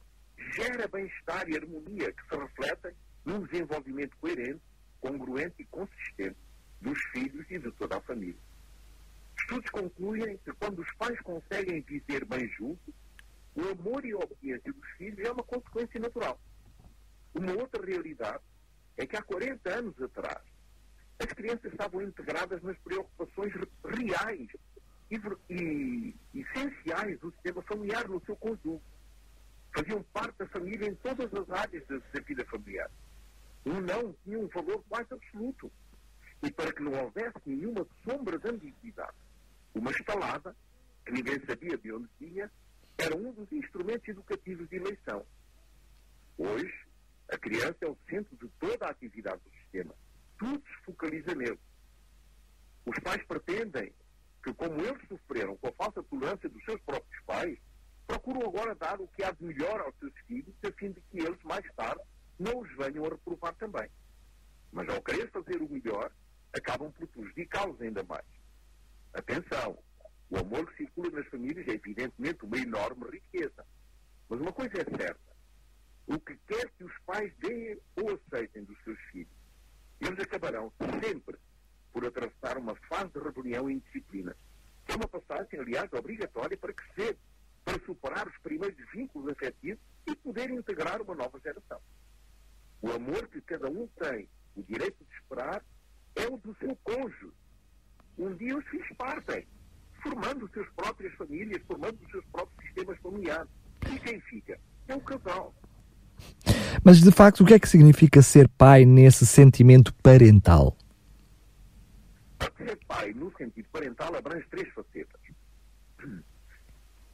gera 0.54 0.88
bem-estar 0.88 1.48
e 1.48 1.56
harmonia 1.56 2.12
que 2.12 2.28
se 2.28 2.36
refletem 2.36 2.92
num 3.24 3.42
desenvolvimento 3.46 4.16
coerente 4.18 4.60
congruente 5.00 5.56
e 5.58 5.64
consistente 5.64 6.36
dos 6.80 6.98
filhos 7.12 7.44
e 7.50 7.58
de 7.58 7.70
toda 7.72 7.96
a 7.96 8.00
família. 8.00 8.40
Estudos 9.38 9.70
concluem 9.70 10.38
que 10.38 10.52
quando 10.52 10.80
os 10.80 10.94
pais 10.96 11.18
conseguem 11.20 11.80
viver 11.80 12.24
bem 12.24 12.46
juntos, 12.48 12.94
o 13.54 13.62
amor 13.68 14.04
e 14.04 14.12
a 14.12 14.18
obediência 14.18 14.72
dos 14.72 14.88
filhos 14.96 15.26
é 15.26 15.32
uma 15.32 15.42
consequência 15.42 15.98
natural. 15.98 16.40
Uma 17.34 17.52
outra 17.54 17.84
realidade 17.84 18.42
é 18.96 19.06
que 19.06 19.16
há 19.16 19.22
40 19.22 19.70
anos 19.70 20.00
atrás, 20.02 20.42
as 21.18 21.32
crianças 21.32 21.72
estavam 21.72 22.02
integradas 22.02 22.62
nas 22.62 22.78
preocupações 22.78 23.52
reais 23.84 24.48
e, 25.10 25.20
e, 25.50 26.14
essenciais 26.34 27.18
do 27.20 27.30
sistema 27.32 27.62
familiar 27.62 28.08
no 28.08 28.24
seu 28.24 28.36
conjunto. 28.36 28.82
Faziam 29.74 30.02
parte 30.12 30.38
da 30.38 30.46
família 30.46 30.88
em 30.88 30.94
todas 30.96 31.32
as 31.34 31.50
áreas 31.50 31.86
da, 31.86 31.98
da 31.98 32.20
vida 32.20 32.44
familiar. 32.46 32.90
Um 33.66 33.80
não 33.80 34.12
tinha 34.24 34.38
um 34.38 34.48
valor 34.48 34.82
quase 34.88 35.12
absoluto. 35.12 35.70
E 36.42 36.50
para 36.50 36.72
que 36.72 36.82
não 36.82 36.92
houvesse 36.92 37.38
nenhuma 37.44 37.86
sombra 38.02 38.38
de 38.38 38.48
ambiguidade, 38.48 39.16
uma 39.74 39.90
estalada, 39.90 40.56
que 41.04 41.12
ninguém 41.12 41.38
sabia 41.46 41.76
de 41.76 41.92
onde 41.92 42.08
tinha, 42.18 42.50
era 42.96 43.16
um 43.16 43.32
dos 43.32 43.50
instrumentos 43.52 44.08
educativos 44.08 44.68
de 44.68 44.76
eleição. 44.76 45.24
Hoje, 46.38 46.72
a 47.30 47.38
criança 47.38 47.76
é 47.82 47.86
o 47.86 47.96
centro 48.08 48.36
de 48.36 48.48
toda 48.58 48.86
a 48.86 48.90
atividade 48.90 49.40
do 49.42 49.50
sistema. 49.58 49.94
Tudo 50.38 50.62
se 50.66 50.84
focaliza 50.84 51.34
nele. 51.34 51.58
Os 52.86 52.98
pais 53.00 53.22
pretendem 53.26 53.92
que, 54.42 54.52
como 54.54 54.80
eles 54.80 55.06
sofreram 55.06 55.56
com 55.58 55.68
a 55.68 55.72
falsa 55.72 56.02
tolerância 56.02 56.48
dos 56.48 56.64
seus 56.64 56.80
próprios 56.80 57.22
pais, 57.24 57.58
procuram 58.06 58.48
agora 58.48 58.74
dar 58.74 59.00
o 59.00 59.08
que 59.08 59.22
há 59.22 59.30
de 59.30 59.44
melhor 59.44 59.80
aos 59.80 59.94
seus 59.98 60.12
filhos, 60.26 60.54
a 60.64 60.72
fim 60.72 60.90
de 60.90 61.00
que 61.02 61.18
eles, 61.18 61.42
mais 61.44 61.64
tarde, 61.76 62.02
não 62.40 62.60
os 62.60 62.70
venham 62.74 63.04
a 63.04 63.10
reprovar 63.10 63.54
também. 63.56 63.88
Mas 64.72 64.88
ao 64.88 65.02
querer 65.02 65.30
fazer 65.30 65.60
o 65.60 65.68
melhor, 65.68 66.10
acabam 66.54 66.90
por 66.90 67.06
prejudicá-los 67.08 67.80
ainda 67.80 68.02
mais. 68.02 68.24
Atenção! 69.12 69.78
O 70.30 70.38
amor 70.38 70.70
que 70.70 70.78
circula 70.78 71.10
nas 71.10 71.26
famílias 71.26 71.66
é 71.68 71.72
evidentemente 71.72 72.44
uma 72.44 72.56
enorme 72.56 73.04
riqueza. 73.10 73.66
Mas 74.28 74.40
uma 74.40 74.52
coisa 74.52 74.72
é 74.80 74.96
certa: 74.96 75.20
o 76.06 76.18
que 76.18 76.36
quer 76.46 76.70
que 76.70 76.84
os 76.84 76.98
pais 77.04 77.32
deem 77.38 77.78
ou 77.96 78.14
aceitem 78.14 78.64
dos 78.64 78.80
seus 78.84 78.98
filhos, 79.10 79.36
eles 80.00 80.18
acabarão 80.20 80.72
sempre 81.02 81.36
por 81.92 82.06
atravessar 82.06 82.56
uma 82.56 82.76
fase 82.88 83.10
de 83.12 83.18
rebelião 83.18 83.68
e 83.68 83.74
indisciplina. 83.74 84.34
É 84.86 84.94
uma 84.94 85.08
passagem, 85.08 85.58
aliás, 85.60 85.92
obrigatória 85.92 86.56
para 86.56 86.72
crescer, 86.72 87.18
para 87.64 87.78
superar 87.84 88.26
os 88.28 88.38
primeiros 88.38 88.78
vínculos 88.92 89.30
afetivos 89.32 89.82
e 90.06 90.14
poder 90.14 90.50
integrar 90.50 91.02
uma 91.02 91.14
nova 91.14 91.38
geração. 91.40 91.80
O 92.82 92.90
amor 92.90 93.28
que 93.28 93.40
cada 93.42 93.68
um 93.68 93.86
tem 93.98 94.28
o 94.56 94.62
direito 94.62 95.04
de 95.04 95.14
esperar 95.14 95.62
é 96.16 96.26
o 96.26 96.36
do 96.38 96.56
seu 96.58 96.74
cônjuge. 96.76 97.32
Um 98.18 98.34
dia 98.34 98.56
os 98.56 98.66
filhos 98.68 98.88
partem, 98.96 99.46
formando 100.02 100.46
as 100.46 100.52
suas 100.52 100.68
próprias 100.70 101.14
famílias, 101.14 101.62
formando 101.66 101.98
os 102.02 102.10
seus 102.10 102.24
próprios 102.26 102.64
sistemas 102.64 102.98
familiares. 103.00 103.48
E 103.90 103.98
quem 103.98 104.20
fica? 104.20 104.58
É 104.88 104.94
o 104.94 105.00
casal. 105.00 105.54
Mas, 106.84 107.00
de 107.00 107.10
facto, 107.12 107.42
o 107.42 107.46
que 107.46 107.54
é 107.54 107.58
que 107.58 107.68
significa 107.68 108.22
ser 108.22 108.48
pai 108.48 108.84
nesse 108.84 109.26
sentimento 109.26 109.94
parental? 110.02 110.76
Ser 112.56 112.78
pai, 112.86 113.12
no 113.12 113.34
sentido 113.36 113.68
parental, 113.70 114.14
abrange 114.14 114.46
três 114.50 114.68
facetas. 114.72 115.20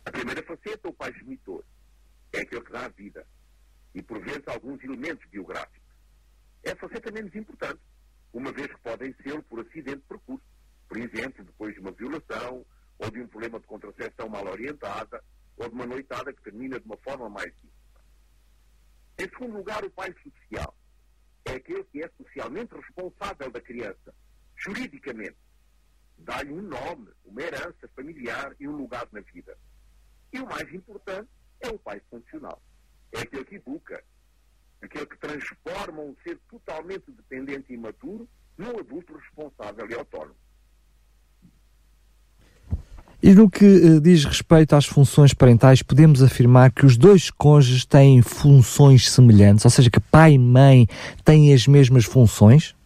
A 0.04 0.10
primeira 0.10 0.42
faceta, 0.42 0.88
o 0.88 0.92
pai 0.92 1.12
genitor, 1.14 1.64
é 2.32 2.40
aquele 2.40 2.60
que 2.60 2.72
dá 2.72 2.84
a 2.84 2.88
vida 2.88 3.26
e, 3.96 4.02
por 4.02 4.20
vezes, 4.20 4.46
alguns 4.46 4.84
elementos 4.84 5.26
biográficos. 5.30 5.80
É 6.62 6.72
a 6.72 6.76
faceta 6.76 7.10
menos 7.10 7.34
importante, 7.34 7.80
uma 8.30 8.52
vez 8.52 8.66
que 8.66 8.80
podem 8.80 9.14
ser 9.22 9.42
por 9.44 9.60
acidente 9.60 10.00
de 10.00 10.06
percurso. 10.06 10.44
Por 10.86 10.98
exemplo, 10.98 11.42
depois 11.42 11.72
de 11.72 11.80
uma 11.80 11.92
violação, 11.92 12.64
ou 12.98 13.10
de 13.10 13.22
um 13.22 13.26
problema 13.26 13.58
de 13.58 13.66
contracepção 13.66 14.28
mal 14.28 14.46
orientada, 14.46 15.24
ou 15.56 15.66
de 15.70 15.74
uma 15.74 15.86
noitada 15.86 16.30
que 16.30 16.42
termina 16.42 16.78
de 16.78 16.84
uma 16.84 16.98
forma 16.98 17.30
mais 17.30 17.50
íntima. 17.54 17.72
Em 19.18 19.28
segundo 19.30 19.56
lugar, 19.56 19.82
o 19.82 19.90
pai 19.90 20.14
social. 20.22 20.76
É 21.46 21.52
aquele 21.52 21.84
que 21.84 22.02
é 22.02 22.10
socialmente 22.18 22.74
responsável 22.74 23.50
da 23.50 23.62
criança, 23.62 24.14
juridicamente. 24.56 25.38
Dá-lhe 26.18 26.52
um 26.52 26.60
nome, 26.60 27.10
uma 27.24 27.40
herança 27.40 27.88
familiar 27.94 28.54
e 28.60 28.68
um 28.68 28.76
lugar 28.76 29.08
na 29.10 29.20
vida. 29.20 29.56
E 30.34 30.38
o 30.38 30.46
mais 30.46 30.70
importante 30.74 31.30
é 31.60 31.68
o 31.68 31.78
pai 31.78 32.02
funcional. 32.10 32.60
É 33.12 33.20
aquele 33.20 33.44
que 33.44 33.56
educa, 33.56 34.02
aquele 34.82 35.06
que 35.06 35.18
transforma 35.18 36.02
um 36.02 36.14
ser 36.22 36.38
totalmente 36.48 37.10
dependente 37.10 37.72
e 37.72 37.74
imaturo 37.74 38.28
num 38.58 38.78
adulto 38.78 39.16
responsável 39.16 39.88
e 39.88 39.94
autónomo. 39.94 40.36
E 43.22 43.34
no 43.34 43.50
que 43.50 43.64
uh, 43.64 44.00
diz 44.00 44.24
respeito 44.24 44.76
às 44.76 44.86
funções 44.86 45.32
parentais, 45.32 45.82
podemos 45.82 46.22
afirmar 46.22 46.70
que 46.70 46.84
os 46.84 46.96
dois 46.96 47.30
cônjuges 47.30 47.84
têm 47.86 48.20
funções 48.20 49.10
semelhantes, 49.10 49.64
ou 49.64 49.70
seja, 49.70 49.90
que 49.90 49.98
pai 49.98 50.34
e 50.34 50.38
mãe 50.38 50.86
têm 51.24 51.52
as 51.52 51.66
mesmas 51.66 52.04
funções? 52.04 52.76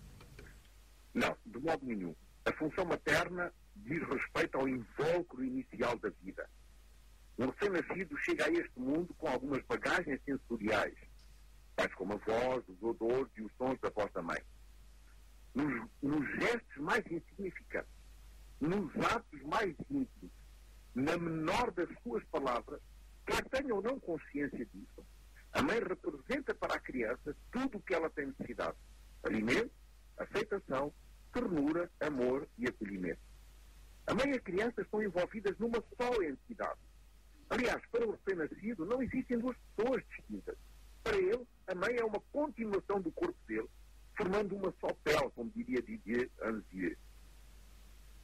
Não, 1.13 1.37
de 1.45 1.59
modo 1.59 1.85
nenhum. 1.85 2.15
A 2.45 2.53
função 2.53 2.85
materna 2.85 3.53
diz 3.77 4.01
respeito 4.09 4.57
ao 4.57 4.69
invólucro 4.69 5.45
inicial 5.45 5.99
da 5.99 6.11
vida. 6.23 6.49
Um 7.41 7.47
recém-nascido 7.47 8.19
chega 8.19 8.45
a 8.45 8.51
este 8.51 8.79
mundo 8.79 9.15
com 9.15 9.27
algumas 9.27 9.63
bagagens 9.63 10.21
sensoriais, 10.27 10.95
tais 11.75 11.95
como 11.95 12.13
a 12.13 12.17
voz, 12.19 12.63
os 12.69 12.83
odores 12.83 13.33
e 13.35 13.41
os 13.41 13.51
sons 13.57 13.81
da 13.81 13.89
voz 13.89 14.13
da 14.13 14.21
mãe. 14.21 14.43
Nos, 15.55 15.89
nos 16.03 16.29
gestos 16.39 16.77
mais 16.77 17.03
insignificantes, 17.11 17.91
nos 18.61 18.95
atos 19.07 19.43
mais 19.45 19.75
íntimos, 19.89 20.31
na 20.95 21.17
menor 21.17 21.71
das 21.71 21.89
suas 22.03 22.23
palavras, 22.25 22.79
quer 23.25 23.43
tenha 23.47 23.75
ou 23.75 23.81
não 23.81 23.99
consciência 23.99 24.67
disso, 24.67 25.07
a 25.55 25.63
mãe 25.63 25.79
representa 25.79 26.55
para 26.55 26.75
a 26.75 26.81
criança 26.81 27.35
tudo 27.51 27.79
o 27.79 27.83
que 27.83 27.95
ela 27.95 28.11
tem 28.11 28.27
necessidade: 28.27 28.77
alimento, 29.23 29.73
aceitação, 30.19 30.93
ternura, 31.33 31.91
amor 32.01 32.47
e 32.59 32.69
acolhimento. 32.69 33.23
A 34.07 34.13
mãe 34.13 34.31
e 34.31 34.37
a 34.37 34.41
criança 34.41 34.83
estão 34.83 35.03
envolvidas 35.03 35.59
numa 35.59 35.83
só 35.97 36.23
entidade. 36.23 36.90
Aliás, 37.51 37.83
para 37.91 38.07
o 38.07 38.13
recém-nascido 38.13 38.87
não 38.87 39.03
existem 39.03 39.39
duas 39.39 39.57
pessoas 39.77 40.03
distintas. 40.09 40.57
Para 41.03 41.17
ele, 41.17 41.47
a 41.67 41.75
mãe 41.75 41.97
é 41.97 42.05
uma 42.05 42.21
continuação 42.33 43.01
do 43.01 43.11
corpo 43.13 43.37
dele, 43.47 43.69
formando 44.17 44.57
uma 44.57 44.73
só 44.81 44.89
pele, 45.05 45.31
como 45.35 45.51
diria 45.55 45.83
Didier 45.83 46.29
Anzier 46.43 46.97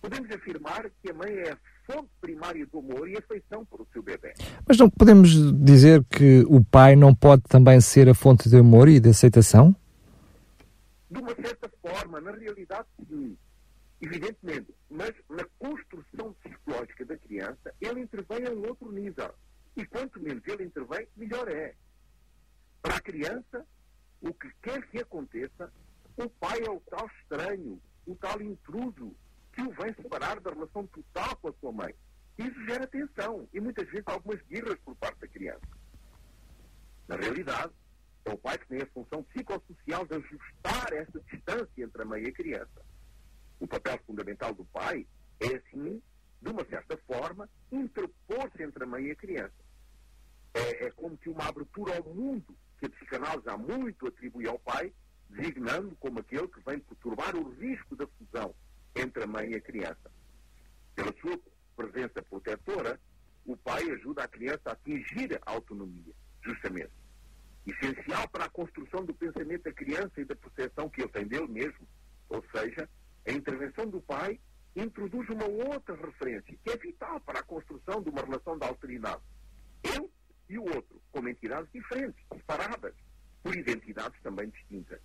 podemos 0.01 0.31
afirmar 0.31 0.89
que 1.03 1.11
a 1.11 1.15
mãe 1.15 1.33
é 1.33 1.53
a 1.53 1.59
fonte 1.85 2.09
primária 2.21 2.65
do 2.67 2.79
amor 2.79 3.09
e 3.09 3.17
afeição 3.17 3.65
para 3.65 3.83
o 3.83 3.89
seu 3.93 4.03
bebê. 4.03 4.35
Mas 4.67 4.79
não 4.79 4.89
podemos 4.89 5.31
dizer 5.65 6.05
que 6.05 6.45
o 6.49 6.65
pai 6.65 6.95
não 6.95 7.15
pode 7.15 7.43
também 7.43 7.81
ser 7.81 8.09
a 8.09 8.15
fonte 8.15 8.49
de 8.49 8.57
amor 8.57 8.89
e 8.89 9.01
de 9.01 9.09
aceitação? 9.09 9.75
De 11.11 11.21
uma 11.21 11.35
certa 11.35 11.69
forma, 11.83 12.21
na 12.21 12.31
realidade, 12.33 12.87
sim. 13.09 13.37
Evidentemente. 14.01 14.75
Mas 14.91 15.13
na 15.29 15.45
construção 15.59 16.33
psicológica 16.35 17.05
da 17.05 17.17
criança, 17.17 17.75
ele 17.81 18.01
intervém 18.01 18.47
a 18.47 18.51
um 18.51 18.67
outro 18.67 18.91
nível. 18.93 19.35
E 19.77 19.85
quanto 19.87 20.21
menos 20.21 20.47
ele 20.47 20.65
intervém, 20.65 21.07
melhor 21.17 21.49
é. 21.49 21.75
Para 22.83 22.97
a 22.97 23.01
criança, 23.01 23.67
o 24.21 24.33
que 24.33 24.51
quer 24.63 24.87
que 24.89 24.99
aconteça, 24.99 25.73
o 26.17 26.29
pai 26.31 26.61
é 26.65 26.71
o 26.71 26.81
tal 26.81 27.07
estranho, 27.21 27.81
o 28.07 28.15
tal 28.15 28.41
intruso, 28.41 29.15
que 29.53 29.63
o 29.63 29.71
vem 29.73 29.95
separar 29.95 30.41
da 30.41 30.51
relação 30.51 30.87
total 30.87 31.37
com 31.37 31.49
a 31.49 31.53
sua 31.61 31.73
mãe. 31.73 31.95
Isso 32.39 32.67
gera 32.67 32.87
tensão 32.87 33.49
e 33.53 33.61
muitas 33.61 33.87
vezes 33.89 34.05
algumas 34.07 34.41
guerras 34.43 34.79
por 34.85 34.95
parte 34.97 35.21
da 35.21 35.29
criança. 35.29 35.67
Na 37.09 37.17
realidade, 37.17 37.73
é 38.25 38.31
o 38.31 38.39
pai 38.39 38.59
que 38.59 38.67
tem 38.67 38.83
a 38.83 38.87
função 38.87 39.23
psicossocial 39.25 40.07
de 40.07 40.15
ajustar 40.17 40.93
essa 40.93 41.21
distância 41.21 41.85
entre 41.85 42.03
a 42.03 42.05
mãe 42.05 42.25
e 42.25 42.29
a 42.29 42.33
criança. 42.33 42.86
O 43.59 43.67
papel 43.67 43.99
fundamental 44.07 44.53
do 44.55 44.65
pai 44.67 45.07
é, 45.41 45.57
assim, 45.57 46.03
de 46.41 46.51
uma 46.51 46.65
certa 46.67 46.97
forma, 46.99 47.49
interpor-se 47.71 48.63
entre 48.63 48.85
a 48.85 48.87
mãe 48.87 49.07
e 49.07 49.11
a 49.11 49.17
criança. 49.17 49.55
É, 50.55 50.87
é 50.87 50.91
como 50.91 51.17
que 51.17 51.29
uma 51.29 51.47
abertura 51.47 51.97
ao 51.97 52.15
mundo 52.15 52.57
que 52.79 52.87
a 52.87 52.91
psicanálise 52.91 53.49
há 53.49 53.57
muito 53.57 54.07
atribui 54.07 54.47
ao 54.47 54.59
pai, 54.59 54.93
designando 55.29 55.97
como 55.97 56.21
aquele 56.21 56.49
que 56.49 56.61
vem 56.61 56.79
perturbar 56.79 57.35
o 57.37 57.51
risco 57.51 57.97
da 57.97 58.07
fusão 58.07 58.55
entre 58.95 59.25
a 59.25 59.27
mãe 59.27 59.51
e 59.51 59.57
a 59.57 59.61
criança. 59.61 60.11
Pela 60.95 61.13
sua 61.21 61.39
presença 61.75 62.23
protetora, 62.23 62.99
o 63.45 63.57
pai 63.57 63.83
ajuda 63.91 64.25
a 64.25 64.29
criança 64.29 64.63
a 64.67 64.73
atingir 64.73 65.39
a 65.45 65.51
autonomia, 65.51 66.15
justamente. 66.43 66.93
Essencial 67.67 68.29
para 68.29 68.45
a 68.45 68.51
construção 68.51 69.05
do 69.05 69.13
pensamento 69.15 69.65
da 69.65 69.73
criança 69.73 70.13
e 70.21 70.25
da 70.25 70.37
percepção 70.37 70.89
que 70.89 71.03
ele 71.03 71.11
tem 71.11 71.27
dele 71.27 71.49
mesmo. 71.49 71.87
Ou 72.29 72.43
seja, 72.55 72.89
a 73.27 73.33
intervenção 73.33 73.87
do 73.89 74.01
pai 74.01 74.41
introduz 74.75 75.29
uma 75.31 75.47
outra 75.47 75.97
referência, 75.97 76.57
que 76.63 76.71
é 76.71 76.77
vital 76.77 77.21
para 77.21 77.41
a 77.41 77.43
construção 77.43 78.03
de 78.03 78.11
uma 78.11 78.23
relação 78.23 78.59
de 78.59 78.67
alteridade. 78.67 79.23
Eu 79.83 80.11
e 80.49 80.59
o 80.59 80.65
outro, 80.65 81.01
como 81.11 81.29
entidades 81.29 81.71
diferentes, 81.73 82.23
separadas, 82.33 82.95
por 83.43 83.57
identidades 83.57 84.21
também 84.23 84.49
distintas. 84.49 85.01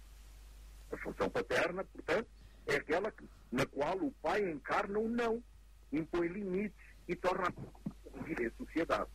A 0.92 0.98
função 0.98 1.30
paterna, 1.30 1.84
portanto, 1.86 2.28
é 2.68 2.76
aquela 2.76 3.14
na 3.52 3.66
qual 3.66 3.98
o 3.98 4.12
pai 4.22 4.50
encarna 4.50 5.00
o 5.00 5.10
não, 5.10 5.44
impõe 5.92 6.28
limites 6.28 6.78
e 7.08 7.16
torna 7.16 7.48
a 7.48 8.24
viver 8.24 8.48
em 8.48 8.58
sociedade. 8.58 9.10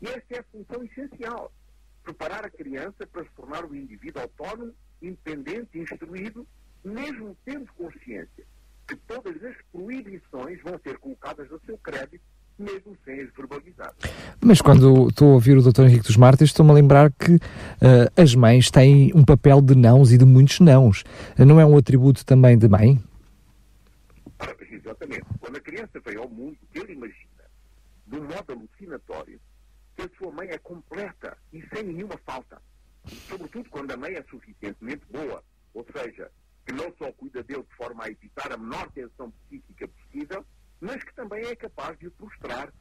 E 0.00 0.06
esta 0.06 0.36
é 0.36 0.38
a 0.38 0.44
função 0.44 0.82
essencial. 0.84 1.52
Preparar 2.02 2.44
a 2.44 2.50
criança 2.50 3.06
para 3.06 3.24
se 3.24 3.30
tornar 3.30 3.64
um 3.64 3.74
indivíduo 3.74 4.22
autónomo, 4.22 4.74
independente, 5.00 5.78
instruído, 5.78 6.46
mesmo 6.84 7.36
tendo 7.44 7.72
consciência 7.74 8.44
que 8.88 8.96
todas 9.06 9.42
as 9.44 9.56
proibições 9.72 10.60
vão 10.62 10.78
ser 10.82 10.98
colocadas 10.98 11.50
a 11.52 11.58
seu 11.66 11.78
crédito 11.78 12.22
mesmo 12.58 12.96
sem 13.04 13.20
as 13.20 13.30
verbalizar. 13.32 13.94
Mas 14.40 14.60
quando 14.60 15.08
estou 15.08 15.30
a 15.30 15.34
ouvir 15.34 15.56
o 15.56 15.62
Dr. 15.62 15.82
Henrique 15.82 16.06
dos 16.06 16.16
Mártires, 16.16 16.50
estou-me 16.50 16.70
a 16.70 16.74
lembrar 16.74 17.10
que 17.12 17.34
uh, 17.34 17.40
as 18.16 18.34
mães 18.34 18.70
têm 18.70 19.10
um 19.14 19.24
papel 19.24 19.60
de 19.60 19.74
nãos 19.74 20.12
e 20.12 20.18
de 20.18 20.24
muitos 20.24 20.60
nãos. 20.60 21.04
Não 21.38 21.60
é 21.60 21.66
um 21.66 21.76
atributo 21.76 22.24
também 22.24 22.56
de 22.56 22.68
mãe? 22.68 23.02
Exatamente. 24.70 25.24
Quando 25.40 25.56
a 25.56 25.60
criança 25.60 26.00
vem 26.04 26.16
ao 26.16 26.28
mundo, 26.28 26.56
ele 26.74 26.92
imagina, 26.92 27.44
de 28.06 28.16
um 28.16 28.22
modo 28.24 28.52
alucinatório, 28.52 29.40
que 29.96 30.02
a 30.02 30.10
sua 30.18 30.32
mãe 30.32 30.48
é 30.48 30.58
completa 30.58 31.36
e 31.52 31.62
sem 31.72 31.84
nenhuma 31.84 32.18
falta. 32.26 32.60
Sobretudo 33.28 33.68
quando 33.70 33.90
a 33.92 33.96
mãe 33.96 34.14
é 34.14 34.22
suficientemente 34.24 35.04
boa, 35.10 35.42
ou 35.74 35.86
seja, 35.92 36.30
que 36.64 36.72
não 36.72 36.94
só 36.96 37.12
cuida 37.12 37.42
dele 37.42 37.62
de 37.62 37.76
forma 37.76 38.04
a 38.04 38.10
evitar 38.10 38.52
a 38.52 38.56
menor 38.56 38.90
tensão 38.92 39.30
psíquica 39.30 39.88
possível, 39.88 40.44
mas 40.80 41.02
que 41.02 41.14
também 41.14 41.44
é 41.44 41.56
capaz 41.56 41.98
de 41.98 42.06
o 42.06 42.10
prostrar, 42.12 42.72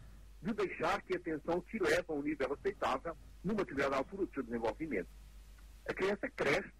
de 0.42 0.54
deixar 0.54 1.02
que 1.04 1.16
a 1.16 1.20
tensão 1.20 1.64
se 1.70 1.78
leve 1.80 2.06
a 2.08 2.14
um 2.14 2.22
nível 2.22 2.54
aceitável 2.54 3.16
numa 3.44 3.58
determinada 3.58 3.98
altura 3.98 4.26
do 4.26 4.34
seu 4.34 4.44
desenvolvimento. 4.44 5.10
A 5.88 5.94
criança 5.94 6.30
cresce, 6.30 6.72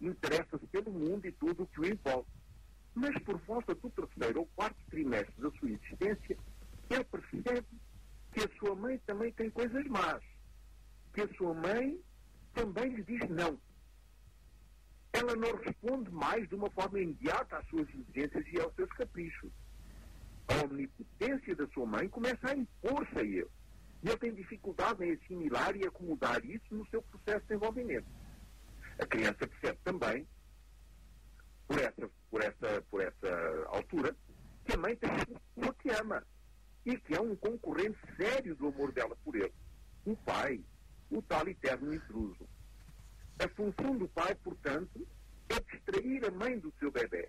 interessa-se 0.00 0.66
pelo 0.66 0.90
mundo 0.90 1.26
e 1.26 1.32
tudo 1.32 1.62
o 1.62 1.66
que 1.66 1.80
o 1.80 1.86
envolve. 1.86 2.28
Mas 2.94 3.18
por 3.22 3.38
volta 3.42 3.74
do 3.74 3.90
terceiro 3.90 4.40
ou 4.40 4.46
quarto 4.54 4.76
trimestre 4.88 5.34
da 5.40 5.50
sua 5.50 5.70
existência, 5.70 6.38
ele 6.88 7.04
percebe 7.04 7.66
que 8.32 8.40
a 8.40 8.58
sua 8.58 8.74
mãe 8.74 8.98
também 9.06 9.32
tem 9.32 9.50
coisas 9.50 9.84
más. 9.86 10.22
Que 11.12 11.22
a 11.22 11.34
sua 11.34 11.54
mãe 11.54 12.00
também 12.54 12.88
lhe 12.94 13.02
diz 13.02 13.28
não. 13.28 13.58
Ela 15.18 15.34
não 15.34 15.56
responde 15.56 16.10
mais 16.10 16.46
de 16.46 16.54
uma 16.54 16.70
forma 16.70 17.00
imediata 17.00 17.56
às 17.56 17.66
suas 17.68 17.88
exigências 17.88 18.44
e 18.52 18.60
aos 18.60 18.74
seus 18.74 18.90
caprichos. 18.90 19.50
A 20.46 20.64
omnipotência 20.64 21.56
da 21.56 21.66
sua 21.68 21.86
mãe 21.86 22.06
começa 22.08 22.50
a 22.50 22.54
impor-se 22.54 23.18
a 23.18 23.22
ele. 23.22 23.48
E 24.02 24.08
ele 24.08 24.18
tem 24.18 24.34
dificuldade 24.34 25.02
em 25.02 25.12
assimilar 25.12 25.74
e 25.74 25.86
acomodar 25.86 26.44
isso 26.44 26.66
no 26.74 26.86
seu 26.88 27.00
processo 27.00 27.40
de 27.40 27.46
desenvolvimento. 27.46 28.06
A 28.98 29.06
criança 29.06 29.46
percebe 29.46 29.78
também, 29.82 30.26
por 31.66 31.80
essa, 31.80 32.10
por 32.30 32.42
essa, 32.42 32.82
por 32.90 33.00
essa 33.00 33.66
altura, 33.68 34.14
que 34.66 34.74
a 34.74 34.76
mãe 34.76 34.96
tem 34.96 35.10
uma 35.56 35.72
que 35.74 35.90
ama 35.90 36.22
e 36.84 36.96
que 36.98 37.14
é 37.14 37.20
um 37.20 37.34
concorrente 37.36 37.98
sério 38.16 38.54
do 38.54 38.68
amor 38.68 38.92
dela 38.92 39.16
por 39.24 39.34
ele. 39.34 39.52
O 40.04 40.14
pai, 40.14 40.62
o 41.10 41.22
tal 41.22 41.48
eterno 41.48 41.94
intruso. 41.94 42.46
A 43.38 43.48
função 43.48 43.96
do 43.96 44.08
pai, 44.08 44.34
portanto, 44.36 45.06
é 45.48 45.60
distrair 45.60 46.24
a 46.24 46.30
mãe 46.30 46.58
do 46.58 46.72
seu 46.78 46.90
bebê, 46.90 47.28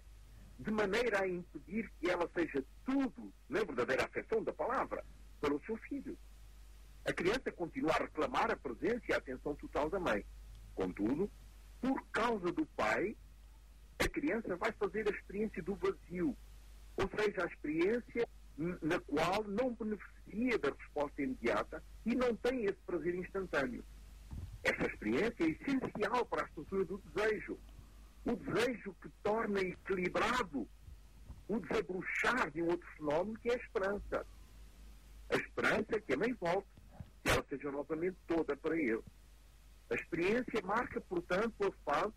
de 0.59 0.71
maneira 0.71 1.21
a 1.21 1.27
impedir 1.27 1.91
que 1.99 2.09
ela 2.09 2.29
seja 2.33 2.63
tudo, 2.85 3.33
na 3.49 3.59
verdadeira 3.59 4.05
afeição 4.05 4.43
da 4.43 4.53
palavra, 4.53 5.03
para 5.41 5.53
o 5.53 5.61
seu 5.65 5.75
filho. 5.77 6.17
A 7.05 7.13
criança 7.13 7.51
continua 7.51 7.91
a 7.91 8.03
reclamar 8.03 8.51
a 8.51 8.55
presença 8.57 9.03
e 9.09 9.13
a 9.13 9.17
atenção 9.17 9.55
total 9.55 9.89
da 9.89 9.99
mãe. 9.99 10.25
Contudo, 10.75 11.29
por 11.81 12.01
causa 12.07 12.51
do 12.51 12.65
pai, 12.67 13.15
a 13.99 14.07
criança 14.07 14.55
vai 14.55 14.71
fazer 14.73 15.07
a 15.07 15.11
experiência 15.11 15.61
do 15.61 15.75
vazio, 15.75 16.35
ou 16.95 17.09
seja, 17.17 17.43
a 17.43 17.47
experiência 17.47 18.27
na 18.81 18.99
qual 19.01 19.43
não 19.43 19.73
beneficia 19.73 20.57
da 20.57 20.69
resposta 20.69 21.21
imediata 21.21 21.83
e 22.05 22.15
não 22.15 22.35
tem 22.35 22.65
esse 22.65 22.79
prazer 22.85 23.15
instantâneo. 23.15 23.83
Essa 24.63 24.85
experiência 24.85 25.43
é 25.43 25.49
essencial 25.49 26.25
para 26.25 26.43
a 26.43 26.45
estrutura 26.45 26.85
do 26.85 26.97
desejo. 26.97 27.57
O 28.25 28.35
desejo 28.35 28.93
que 29.01 29.09
torna 29.23 29.61
equilibrado 29.61 30.67
o 31.47 31.59
desabrochar 31.59 32.51
de 32.51 32.61
um 32.61 32.67
outro 32.67 32.87
fenómeno 32.97 33.39
que 33.39 33.49
é 33.49 33.53
a 33.53 33.57
esperança. 33.57 34.27
A 35.29 35.35
esperança 35.35 36.01
que 36.01 36.13
a 36.13 36.17
mãe 36.17 36.33
volte, 36.33 36.67
que 37.23 37.29
ela 37.29 37.45
seja 37.49 37.71
novamente 37.71 38.17
toda 38.27 38.55
para 38.57 38.75
ele. 38.75 39.01
A 39.89 39.95
experiência 39.95 40.61
marca, 40.63 40.99
portanto, 41.01 41.55
a 41.63 41.91
fase 41.91 42.13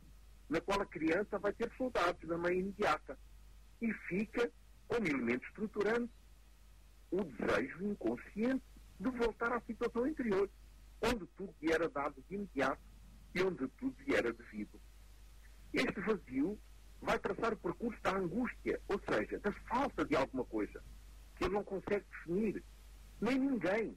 na 0.49 0.61
qual 0.61 0.81
a 0.81 0.87
criança 0.87 1.39
vai 1.39 1.53
ter 1.53 1.71
saudades 1.79 2.29
da 2.29 2.37
mãe 2.37 2.59
imediata 2.59 3.17
e 3.81 3.93
fica 4.09 4.51
como 4.89 5.07
elemento 5.07 5.47
estruturante 5.47 6.11
o 7.13 7.23
desejo 7.23 7.85
inconsciente 7.85 8.65
de 8.99 9.11
voltar 9.11 9.53
à 9.53 9.61
situação 9.61 10.05
anterior, 10.05 10.51
onde 11.03 11.27
tudo 11.37 11.55
lhe 11.61 11.73
era 11.73 11.89
dado 11.89 12.23
de 12.29 12.35
imediato 12.35 12.83
e 13.35 13.43
onde 13.43 13.67
tudo 13.69 13.97
lhe 14.03 14.15
era 14.15 14.33
devido. 14.33 14.81
Este 15.73 16.01
vazio 16.01 16.59
vai 17.01 17.19
traçar 17.19 17.53
o 17.53 17.57
percurso 17.57 18.01
da 18.03 18.17
angústia, 18.17 18.81
ou 18.89 19.01
seja, 19.09 19.39
da 19.39 19.53
falta 19.69 20.05
de 20.05 20.17
alguma 20.17 20.45
coisa, 20.45 20.83
que 21.37 21.45
ele 21.45 21.55
não 21.55 21.65
consegue 21.65 22.05
definir, 22.11 22.63
nem 23.21 23.39
ninguém. 23.39 23.97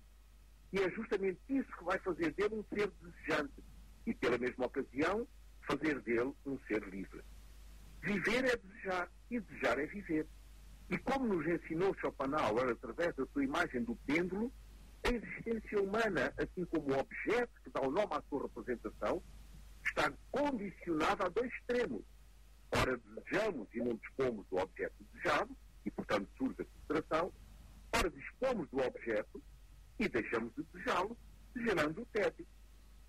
E 0.71 0.79
é 0.79 0.89
justamente 0.91 1.39
isso 1.49 1.69
que 1.77 1.83
vai 1.83 1.99
fazer 1.99 2.33
dele 2.33 2.55
um 2.55 2.63
ser 2.75 2.91
desejante 3.01 3.63
e, 4.05 4.13
pela 4.13 4.37
mesma 4.37 4.65
ocasião, 4.65 5.27
fazer 5.67 5.99
dele 6.01 6.33
um 6.45 6.57
ser 6.67 6.83
livre. 6.83 7.21
Viver 8.01 8.45
é 8.45 8.57
desejar 8.57 9.11
e 9.29 9.39
desejar 9.39 9.79
é 9.79 9.85
viver. 9.85 10.27
E 10.89 10.97
como 10.97 11.25
nos 11.25 11.47
ensinou 11.47 11.95
Schopenhauer, 11.95 12.69
através 12.69 13.15
da 13.15 13.25
sua 13.27 13.43
imagem 13.43 13.83
do 13.83 13.95
pêndulo, 13.97 14.51
a 15.03 15.09
existência 15.09 15.81
humana, 15.81 16.33
assim 16.37 16.65
como 16.65 16.93
o 16.93 16.99
objeto 16.99 17.51
que 17.63 17.69
dá 17.69 17.81
o 17.81 17.91
nome 17.91 18.13
à 18.13 18.21
sua 18.29 18.43
representação, 18.43 19.21
está 19.85 20.11
condicionada 20.31 21.25
a 21.25 21.29
dois 21.29 21.51
extremos. 21.53 22.03
Ora, 22.75 22.97
desejamos 22.97 23.67
e 23.73 23.79
não 23.79 23.95
dispomos 23.95 24.47
do 24.47 24.57
objeto 24.57 24.95
desejado, 25.11 25.55
e, 25.85 25.91
portanto, 25.91 26.29
surge 26.37 26.61
a 26.61 26.65
frustração. 26.65 27.31
Ora, 27.95 28.09
dispomos 28.09 28.69
do 28.69 28.79
objeto 28.79 29.43
e 29.99 30.07
deixamos 30.07 30.53
de 30.55 30.63
desejá-lo, 30.63 31.17
gerando 31.55 32.01
o 32.01 32.05
tédio, 32.07 32.47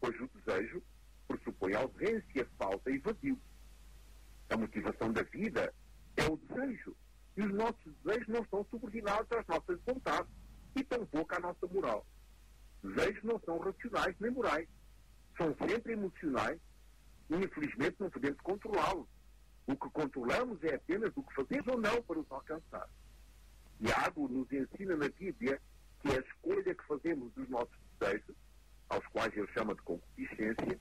pois 0.01 0.15
o 0.21 0.29
desejo 0.35 0.83
pressupõe 1.27 1.75
ausência, 1.75 2.47
falta 2.59 2.91
e 2.91 2.99
vazio. 2.99 3.41
A 4.51 4.57
motivação 4.57 5.13
da 5.13 5.23
vida 5.23 5.73
é 6.17 6.25
o 6.25 6.37
desejo 6.37 6.95
e 7.37 7.43
os 7.43 7.53
nossos 7.53 7.95
desejos 8.03 8.29
não 8.29 8.43
estão 8.43 8.67
subordinados 8.71 9.31
às 9.33 9.47
nossas 9.47 9.81
vontades 9.87 10.31
e 10.77 10.85
tampouco 10.85 11.35
à 11.35 11.41
nossa 11.41 11.67
moral. 11.67 12.07
Desejos 12.83 13.23
não 13.25 13.41
são 13.41 13.59
racionais 13.59 14.15
nem 14.21 14.31
morais. 14.31 14.69
São 15.39 15.57
sempre 15.67 15.95
emocionais 15.95 16.61
e, 17.31 17.37
infelizmente, 17.37 17.97
não 17.99 18.11
podemos 18.11 18.41
controlá-los. 18.43 19.09
O 19.67 19.75
que 19.75 19.91
controlamos 19.91 20.63
é 20.63 20.75
apenas 20.75 21.11
o 21.17 21.23
que 21.23 21.35
fazemos 21.35 21.67
ou 21.69 21.81
não 21.81 22.03
para 22.03 22.21
os 22.21 22.31
alcançar. 22.31 22.89
Iago 23.81 24.29
nos 24.29 24.51
ensina 24.53 24.97
na 24.97 25.09
Bíblia 25.09 25.61
que 26.01 26.09
a 26.11 26.21
escolha 26.21 26.75
que 26.75 26.85
fazemos 26.87 27.33
dos 27.33 27.49
nossos 27.49 27.77
desejos, 27.99 28.37
aos 28.91 29.07
quais 29.09 29.35
ele 29.37 29.49
chama 29.53 29.75
de 29.75 29.83
concupiscência, 29.83 30.79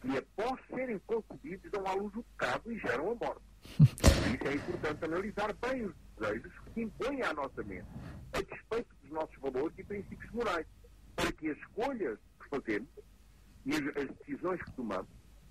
que 0.00 0.18
após 0.18 0.60
serem 0.68 0.98
concebidos 1.00 1.70
dão 1.70 1.86
à 1.86 1.92
luz 1.92 2.14
o 2.16 2.22
pecado 2.22 2.72
e 2.72 2.78
geram 2.78 3.12
a 3.12 3.14
morte. 3.14 3.42
Por 3.78 4.34
isso 4.34 4.48
é 4.48 4.54
importante 4.54 5.04
analisar 5.04 5.52
bem 5.54 5.84
os 5.84 5.94
desejos 6.18 6.52
que 6.60 6.72
se 6.72 6.80
impõem 6.82 7.22
à 7.22 7.32
nossa 7.34 7.62
mente, 7.62 7.88
a 8.32 8.40
despeito 8.40 8.94
dos 9.02 9.10
nossos 9.10 9.36
valores 9.38 9.78
e 9.78 9.84
princípios 9.84 10.30
morais, 10.32 10.66
para 11.14 11.32
que 11.32 11.50
as 11.50 11.64
escolhas 11.84 12.18
que 12.40 12.48
fazemos 12.48 12.88
e 13.66 13.74
as 13.74 14.08
decisões 14.18 14.62
que 14.62 14.72
tomamos 14.72 15.06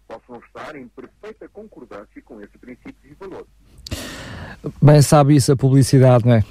possam 0.07 0.39
estar 0.45 0.75
em 0.75 0.87
perfeita 0.87 1.47
concordância 1.49 2.21
com 2.23 2.41
esses 2.41 2.55
princípios 2.57 3.11
e 3.11 3.13
valores. 3.15 3.47
Bem 4.81 5.01
sabe 5.01 5.35
isso 5.35 5.51
a 5.51 5.55
publicidade, 5.55 6.25
não 6.25 6.33
é? 6.33 6.43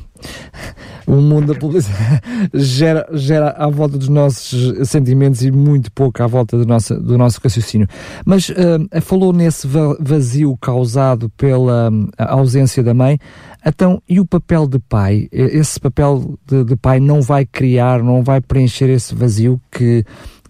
O 1.06 1.16
mundo 1.16 1.52
da 1.52 1.58
publicidade 1.58 2.20
gera, 2.54 3.06
gera 3.12 3.50
à 3.50 3.68
volta 3.68 3.98
dos 3.98 4.08
nossos 4.08 4.88
sentimentos 4.88 5.42
e 5.42 5.50
muito 5.50 5.90
pouco 5.92 6.22
à 6.22 6.26
volta 6.26 6.56
do 6.56 6.66
nosso, 6.66 6.94
do 7.00 7.18
nosso 7.18 7.40
raciocínio. 7.42 7.88
Mas 8.24 8.48
uh, 8.50 9.00
falou 9.00 9.32
nesse 9.32 9.66
vazio 10.00 10.56
causado 10.56 11.28
pela 11.30 11.90
hum, 11.90 12.08
ausência 12.18 12.82
da 12.82 12.94
mãe. 12.94 13.18
Então, 13.64 14.02
e 14.08 14.20
o 14.20 14.26
papel 14.26 14.66
de 14.66 14.78
pai? 14.78 15.28
Esse 15.30 15.78
papel 15.78 16.38
de, 16.46 16.64
de 16.64 16.76
pai 16.76 17.00
não 17.00 17.22
vai 17.22 17.46
criar, 17.46 18.02
não 18.02 18.22
vai 18.22 18.40
preencher 18.40 18.88
esse 18.88 19.14
vazio 19.14 19.60
que, 19.70 20.04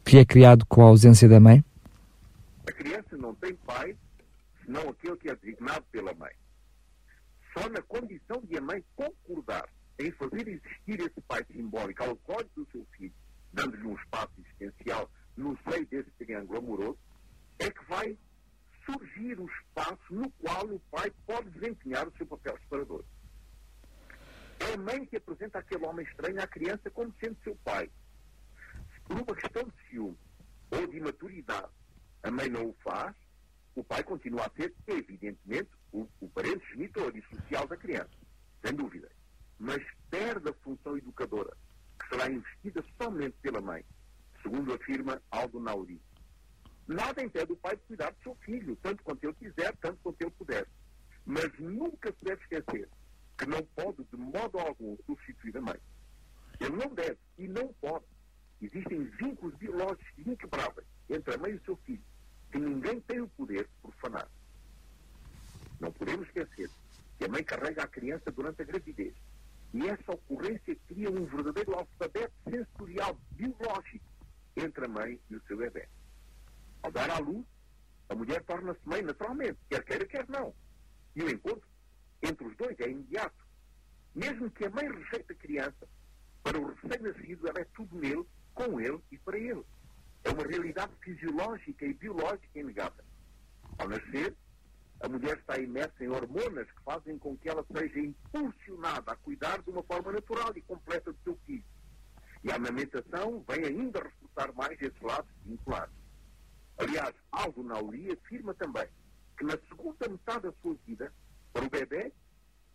que 0.05 0.19
é 0.19 0.25
criado 0.25 0.65
com 0.67 0.83
a 0.83 0.87
ausência 0.87 1.29
da 1.29 1.41
mãe? 1.41 1.65
A 2.67 2.73
criança 2.73 3.17
não 3.19 3.35
tem 3.35 3.55
pai 3.67 3.95
senão 4.65 4.89
aquele 4.89 5.17
que 5.17 5.29
é 5.29 5.37
designado 5.37 5.85
pela 5.91 6.15
mãe. 6.15 6.31
Só 7.53 7.69
na 7.69 7.83
condição 7.83 8.41
de 8.49 8.57
a 8.57 8.61
mãe 8.61 8.83
concordar 8.97 9.69
em 10.07 10.13
fazer 10.13 10.49
existir 10.49 11.01
esse 11.01 11.21
pai 11.23 11.45
simbólico 11.51 12.03
aos 12.03 12.19
olhos 12.29 12.51
do 12.55 12.67
seu 12.71 12.85
filho, 12.97 13.15
dando-lhe 13.53 13.87
um 13.87 13.95
espaço 13.95 14.33
existencial 14.39 15.11
no 15.37 15.59
seio 15.69 15.87
desse 15.87 16.11
triângulo 16.13 16.59
amoroso, 16.59 16.99
é 17.59 17.71
que 17.71 17.85
vai 17.87 18.17
surgir 18.85 19.39
o 19.39 19.47
espaço 19.47 20.15
no 20.15 20.31
qual 20.33 20.67
o 20.67 20.81
pai 20.91 21.13
pode 21.27 21.51
desempenhar 21.51 22.07
o 22.09 22.17
seu 22.17 22.27
papel 22.27 22.59
separador. 22.59 23.05
É 24.59 24.75
a 24.75 24.77
mãe 24.77 25.05
que 25.07 25.17
apresenta 25.17 25.59
aquele 25.59 25.85
homem 25.85 26.07
estranho 26.07 26.41
à 26.41 26.47
criança 26.47 26.91
como 26.91 27.15
sendo 27.21 27.37
seu 27.43 27.57
pai. 27.65 27.91
Se 28.95 29.01
por 29.03 29.17
uma 29.17 29.35
questão 29.35 29.63
de 29.65 29.89
ciúme 29.89 30.19
ou 30.71 30.87
de 30.87 30.97
imaturidade 30.97 31.73
a 32.23 32.31
mãe 32.31 32.49
não 32.49 32.67
o 32.67 32.77
faz, 32.85 33.15
o 33.75 33.83
pai 33.83 34.03
continua 34.05 34.47
a 34.47 34.51
ser, 34.51 34.73
evidentemente, 34.87 35.71
o, 35.93 36.07
o 36.21 36.29
parente 36.29 36.65
genitor 36.69 37.17
e 37.17 37.23
social 37.23 37.67
da 37.67 37.77
criança, 37.77 38.11
sem 38.65 38.75
dúvida 38.75 39.11
mas 39.63 39.81
perde 40.11 40.49
a 40.49 40.55
função 40.55 40.97
educadora, 40.97 41.57
que 41.97 42.09
será 42.09 42.29
investida 42.29 42.85
somente 43.01 43.37
pela 43.41 43.61
mãe, 43.61 43.85
segundo 44.43 44.75
afirma 44.75 45.23
Aldo 45.31 45.61
Nauri. 45.61 46.03
Nada 46.89 47.23
impede 47.23 47.53
o 47.53 47.57
pai 47.57 47.77
de 47.77 47.83
cuidar 47.83 48.11
do 48.11 48.23
seu 48.25 48.35
filho, 48.45 48.75
tanto 48.83 49.05
quanto 49.05 49.23
ele 49.23 49.35
quiser, 49.35 49.77
tanto 49.77 50.01
quanto 50.03 50.21
ele 50.21 50.33
puder. 50.33 50.67
Mas 51.25 51.49
nunca 51.61 52.13
se 52.13 52.25
deve 52.25 52.43
esquecer 52.43 52.89
que 53.39 53.47
não 53.47 53.63
pode, 53.77 54.03
de 54.03 54.17
modo 54.17 54.59
algum, 54.59 54.97
substituir 55.07 55.57
a 55.57 55.61
mãe. 55.61 55.79
Ele 56.59 56.77
não 56.77 56.93
deve 56.93 57.19
e 57.39 57.47
não 57.47 57.73
pode. 57.75 58.05
Existem 58.61 59.05
vínculos 59.05 59.55
biológicos 59.55 60.27
inquebráveis 60.27 60.89
entre 61.09 61.37
a 61.37 61.39
mãe 61.39 61.53
e 61.53 61.55
o 61.55 61.65
seu 61.65 61.77
filho, 61.87 62.03
que 62.51 62.59
ninguém 62.59 63.01
tem 63.03 63.21
o 63.21 63.29
poder 63.29 63.63
de 63.63 63.75
profanar. 63.81 64.29
Não 65.79 65.93
podemos 65.93 66.27
esquecer 66.27 66.69
que 67.17 67.25
a 67.25 67.29
mãe 67.29 67.45
carrega 67.45 67.85
a 67.85 67.89
criança 67.89 68.29
durante 68.33 68.61
a 68.61 68.65
gravidez 68.65 69.15
e 69.75 69.89
essa 69.89 70.13
ocorrência 70.13 70.77
cria 70.87 71.11
um 71.11 71.25
verdadeiro 71.25 71.75
alfabeto 71.75 72.35
sensorial 72.45 73.19
biológico 73.31 74.05
entre 74.57 74.85
a 74.85 74.89
mãe 74.89 75.21
e 75.31 75.37
o 75.37 75.43
seu 75.47 75.57
bebê. 75.57 75.89
Ao 76.83 76.91
dar 76.91 77.11
à 77.11 77.19
luz, 77.19 77.47
a 78.09 78.15
mulher 78.15 78.43
torna-se 78.45 78.81
mãe 78.85 79.01
naturalmente, 79.03 79.59
quer 79.71 79.83
queira, 79.85 80.07
quer 80.07 80.29
não. 80.29 80.55
E 81.17 81.23
o 81.23 81.31
encontro 81.31 81.67
entre 82.23 82.47
os 82.47 82.57
dois 82.57 82.79
é 82.81 82.91
imediato. 82.91 83.43
Mesmo 84.15 84.51
que 84.51 84.67
a 84.67 84.71
mãe 84.71 84.87
rejeite 84.87 85.33
a 85.33 85.35
criança, 85.35 85.89
para 86.43 86.61
o 86.61 86.67
recém-nascido 86.67 87.49
ela 87.49 87.61
é 87.61 87.65
tudo 87.75 87.97
nele, 87.97 88.27
com 88.53 88.79
ele 88.81 89.01
e 89.11 89.19
para 89.19 89.39
ele. 89.39 89.65
É 90.25 90.31
uma 90.31 90.47
realidade 90.47 90.93
fisiológica 91.01 91.87
e 91.87 91.95
biológica 91.95 92.59
inegável. 92.59 93.05
Ao 93.79 93.89
nascer, 93.89 94.37
a 95.01 95.09
mulher 95.09 95.39
está 95.39 95.59
imersa 95.59 96.05
em 96.05 96.09
hormonas 96.09 96.71
que 96.71 96.83
fazem 96.85 97.19
com 97.19 97.37
que 97.37 97.49
ela 97.49 97.65
seja 97.77 97.99
impulsionada 97.99 99.13
a 99.13 99.17
cuidar 99.17 99.61
de 99.63 99.71
uma 99.71 99.83
forma 99.83 100.13
natural 100.13 100.53
e 100.55 100.63
completa 100.63 101.13
do 101.13 101.19
seu 101.25 101.37
filho. 101.47 101.65
E 102.45 102.53
a 102.53 102.57
amamentação 102.57 103.45
vem 103.49 103.65
ainda 103.65 104.03
reforçar 104.03 104.53
mais 104.55 104.81
esses 104.81 105.01
lados 105.01 105.31
vinculares. 105.45 105.95
Aliás, 106.79 107.15
Aldo 107.33 107.63
Nauli 107.63 108.13
afirma 108.13 108.55
também 108.55 108.87
que 109.37 109.45
na 109.45 109.59
segunda 109.69 110.09
metade 110.09 110.43
da 110.43 110.53
sua 110.63 110.77
vida, 110.87 111.13
para 111.53 111.65
o 111.65 111.71
bebê, 111.71 112.13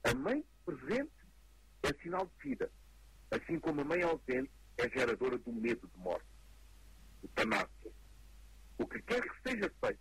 a 0.03 0.13
mãe 0.13 0.43
presente 0.65 1.11
é 1.83 1.93
sinal 2.01 2.25
de 2.25 2.49
vida, 2.49 2.69
assim 3.31 3.59
como 3.59 3.81
a 3.81 3.85
mãe 3.85 4.01
ausente 4.03 4.51
é 4.77 4.89
geradora 4.89 5.37
do 5.37 5.51
medo 5.51 5.87
de 5.87 5.97
morte. 5.97 6.27
O 7.23 7.27
tanácia. 7.29 7.91
O 8.77 8.85
que 8.85 9.01
quer 9.17 9.21
que 9.21 9.49
seja 9.49 9.71
feito, 9.83 9.99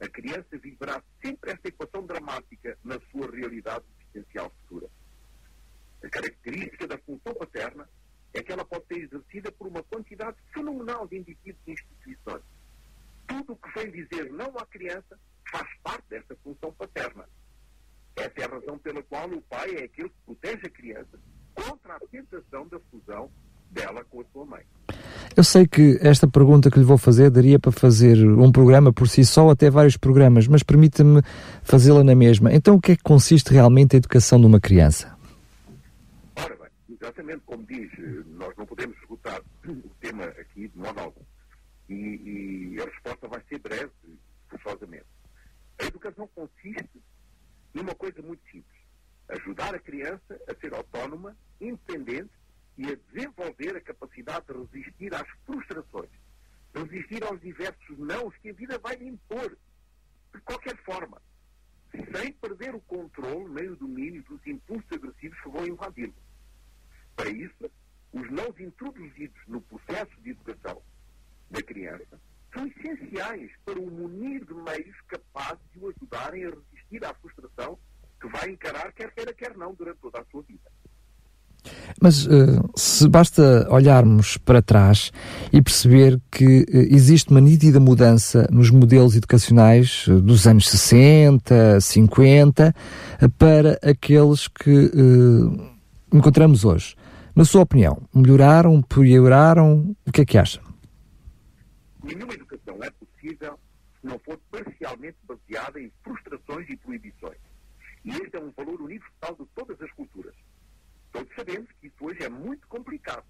a 0.00 0.08
criança 0.08 0.58
viverá 0.58 1.02
sempre 1.22 1.52
esta 1.52 1.68
equação 1.68 2.06
dramática 2.06 2.78
na 2.84 2.98
sua 3.10 3.30
realidade 3.30 3.84
existencial 4.00 4.50
futura. 4.62 4.88
A 6.02 6.08
característica 6.08 6.86
da 6.86 6.98
função 6.98 7.34
paterna 7.34 7.88
é 8.34 8.42
que 8.42 8.52
ela 8.52 8.64
pode 8.64 8.86
ser 8.86 9.02
exercida 9.02 9.50
por 9.52 9.66
uma 9.66 9.82
quantidade 9.82 10.36
fenomenal 10.52 11.06
de 11.06 11.18
indivíduos 11.18 11.66
e 11.66 11.72
instituições. 11.72 12.42
Tudo 13.26 13.52
o 13.54 13.56
que 13.56 13.72
vem 13.74 13.90
dizer 13.90 14.30
não 14.32 14.56
à 14.58 14.66
criança 14.66 15.18
faz 15.50 15.68
parte 15.82 16.08
desta 16.08 16.36
função 16.36 16.72
paterna. 16.72 17.28
Essa 18.14 18.40
é 18.40 18.44
a 18.44 18.48
razão 18.48 18.78
pela 18.78 19.02
qual 19.02 19.28
o 19.30 19.42
pai 19.42 19.70
é 19.76 19.84
aquele 19.84 20.08
que 20.08 20.20
protege 20.24 20.66
a 20.66 20.70
criança 20.70 21.20
contra 21.54 21.96
a 21.96 22.00
tentação 22.00 22.68
da 22.68 22.78
fusão 22.80 23.30
dela 23.70 24.04
com 24.04 24.20
a 24.20 24.24
sua 24.26 24.44
mãe. 24.44 24.64
Eu 25.36 25.44
sei 25.44 25.66
que 25.66 25.98
esta 26.00 26.26
pergunta 26.26 26.70
que 26.70 26.78
lhe 26.78 26.84
vou 26.84 26.98
fazer 26.98 27.30
daria 27.30 27.58
para 27.58 27.72
fazer 27.72 28.16
um 28.26 28.50
programa 28.50 28.92
por 28.92 29.08
si 29.08 29.24
só, 29.24 29.50
até 29.50 29.70
vários 29.70 29.96
programas, 29.96 30.46
mas 30.48 30.62
permita-me 30.62 31.22
fazê-la 31.62 32.02
na 32.02 32.14
mesma. 32.14 32.52
Então, 32.52 32.76
o 32.76 32.80
que 32.80 32.92
é 32.92 32.96
que 32.96 33.02
consiste 33.02 33.52
realmente 33.52 33.96
a 33.96 33.98
educação 33.98 34.40
de 34.40 34.46
uma 34.46 34.60
criança? 34.60 35.16
Ora 36.36 36.56
bem, 36.56 36.96
exatamente 37.00 37.42
como 37.44 37.64
diz, 37.66 37.90
nós 38.38 38.54
não 38.56 38.66
podemos 38.66 38.96
esgotar 38.98 39.40
o 39.68 39.90
tema 40.00 40.24
aqui 40.24 40.68
de 40.68 40.78
modo 40.78 41.00
algum. 41.00 41.22
E, 41.88 42.74
e 42.74 42.80
a 42.80 42.84
resposta 42.84 43.28
vai 43.28 43.40
ser 43.48 43.58
breve, 43.60 43.90
forçosamente. 44.48 45.06
A 45.78 45.84
educação 45.84 46.28
consiste 46.34 47.02
numa 47.74 47.94
coisa 47.94 48.22
muito 48.22 48.42
simples: 48.50 48.80
ajudar 49.28 49.74
a 49.74 49.78
criança 49.78 50.40
a 50.48 50.54
ser 50.60 50.74
autónoma, 50.74 51.36
independente 51.60 52.30
e 52.78 52.86
a 52.86 52.96
desenvolver 52.96 53.76
a 53.76 53.80
capacidade 53.80 54.46
de 54.46 54.78
resistir 54.78 55.14
às 55.14 55.28
frustrações, 55.44 56.10
resistir 56.74 57.24
aos 57.24 57.40
diversos 57.40 57.98
nãos 57.98 58.34
que 58.38 58.50
a 58.50 58.52
vida 58.52 58.78
vai 58.78 58.96
lhe 58.96 59.08
impor, 59.08 59.56
de 60.34 60.40
qualquer 60.42 60.76
forma, 60.84 61.20
sem 62.14 62.32
perder 62.32 62.74
o 62.74 62.80
controle 62.80 63.48
nem 63.48 63.68
o 63.68 63.76
domínio 63.76 64.22
dos 64.24 64.46
impulsos 64.46 64.90
agressivos 64.92 65.40
que 65.40 65.48
vão 65.48 65.66
invadi-lo. 65.66 66.14
Para 67.14 67.30
isso, 67.30 67.70
os 68.12 68.30
nãos 68.30 68.58
introduzidos 68.60 69.40
no 69.46 69.60
processo 69.62 70.20
de 70.20 70.30
educação 70.30 70.82
da 71.50 71.62
criança 71.62 72.20
são 72.52 72.66
essenciais 72.66 73.50
para 73.64 73.78
o 73.78 73.90
munir 73.90 74.44
de 74.44 74.54
meios 74.54 75.00
capazes 75.08 75.62
de 75.72 75.78
o 75.78 75.88
ajudarem 75.88 76.44
a 76.44 76.50
resistir 76.50 77.04
à 77.04 77.14
frustração 77.14 77.78
que 78.20 78.28
vai 78.28 78.50
encarar, 78.50 78.92
quer 78.92 79.12
queira, 79.12 79.32
quer 79.34 79.56
não, 79.56 79.74
durante 79.74 80.00
toda 80.00 80.20
a 80.20 80.24
sua 80.26 80.42
vida. 80.42 80.70
Mas 82.00 82.26
uh, 82.26 82.30
se 82.74 83.08
basta 83.08 83.66
olharmos 83.70 84.36
para 84.36 84.60
trás 84.60 85.10
e 85.52 85.62
perceber 85.62 86.20
que 86.30 86.60
uh, 86.60 86.66
existe 86.94 87.30
uma 87.30 87.40
nítida 87.40 87.80
mudança 87.80 88.46
nos 88.50 88.70
modelos 88.70 89.16
educacionais 89.16 90.06
uh, 90.06 90.20
dos 90.20 90.46
anos 90.46 90.68
60, 90.68 91.80
50, 91.80 92.74
para 93.38 93.78
aqueles 93.82 94.46
que 94.48 94.90
encontramos 96.12 96.64
hoje. 96.64 96.94
Na 97.34 97.44
sua 97.44 97.62
opinião, 97.62 98.02
melhoraram, 98.14 98.80
pioraram? 98.82 99.94
O 100.06 100.12
que 100.12 100.22
é 100.22 100.24
que 100.24 100.38
acha? 100.38 100.60
Nenhuma 102.02 102.32
educação 102.32 102.78
é 102.82 102.90
possível 102.90 103.58
se 104.00 104.06
não 104.06 104.18
for 104.20 104.38
parcialmente 104.50 105.16
baseada 105.26 105.80
em 105.80 105.92
frustrações 106.02 106.68
e 106.70 106.76
proibições. 106.76 107.38
E 108.04 108.10
este 108.10 108.36
é 108.36 108.40
um 108.40 108.52
valor 108.56 108.80
universal 108.80 109.36
de 109.38 109.46
todas 109.54 109.80
as 109.82 109.90
culturas. 109.92 110.34
Todos 111.16 111.34
sabemos 111.34 111.66
que 111.80 111.86
isso 111.86 111.96
hoje 112.04 112.22
é 112.22 112.28
muito 112.28 112.68
complicado, 112.68 113.24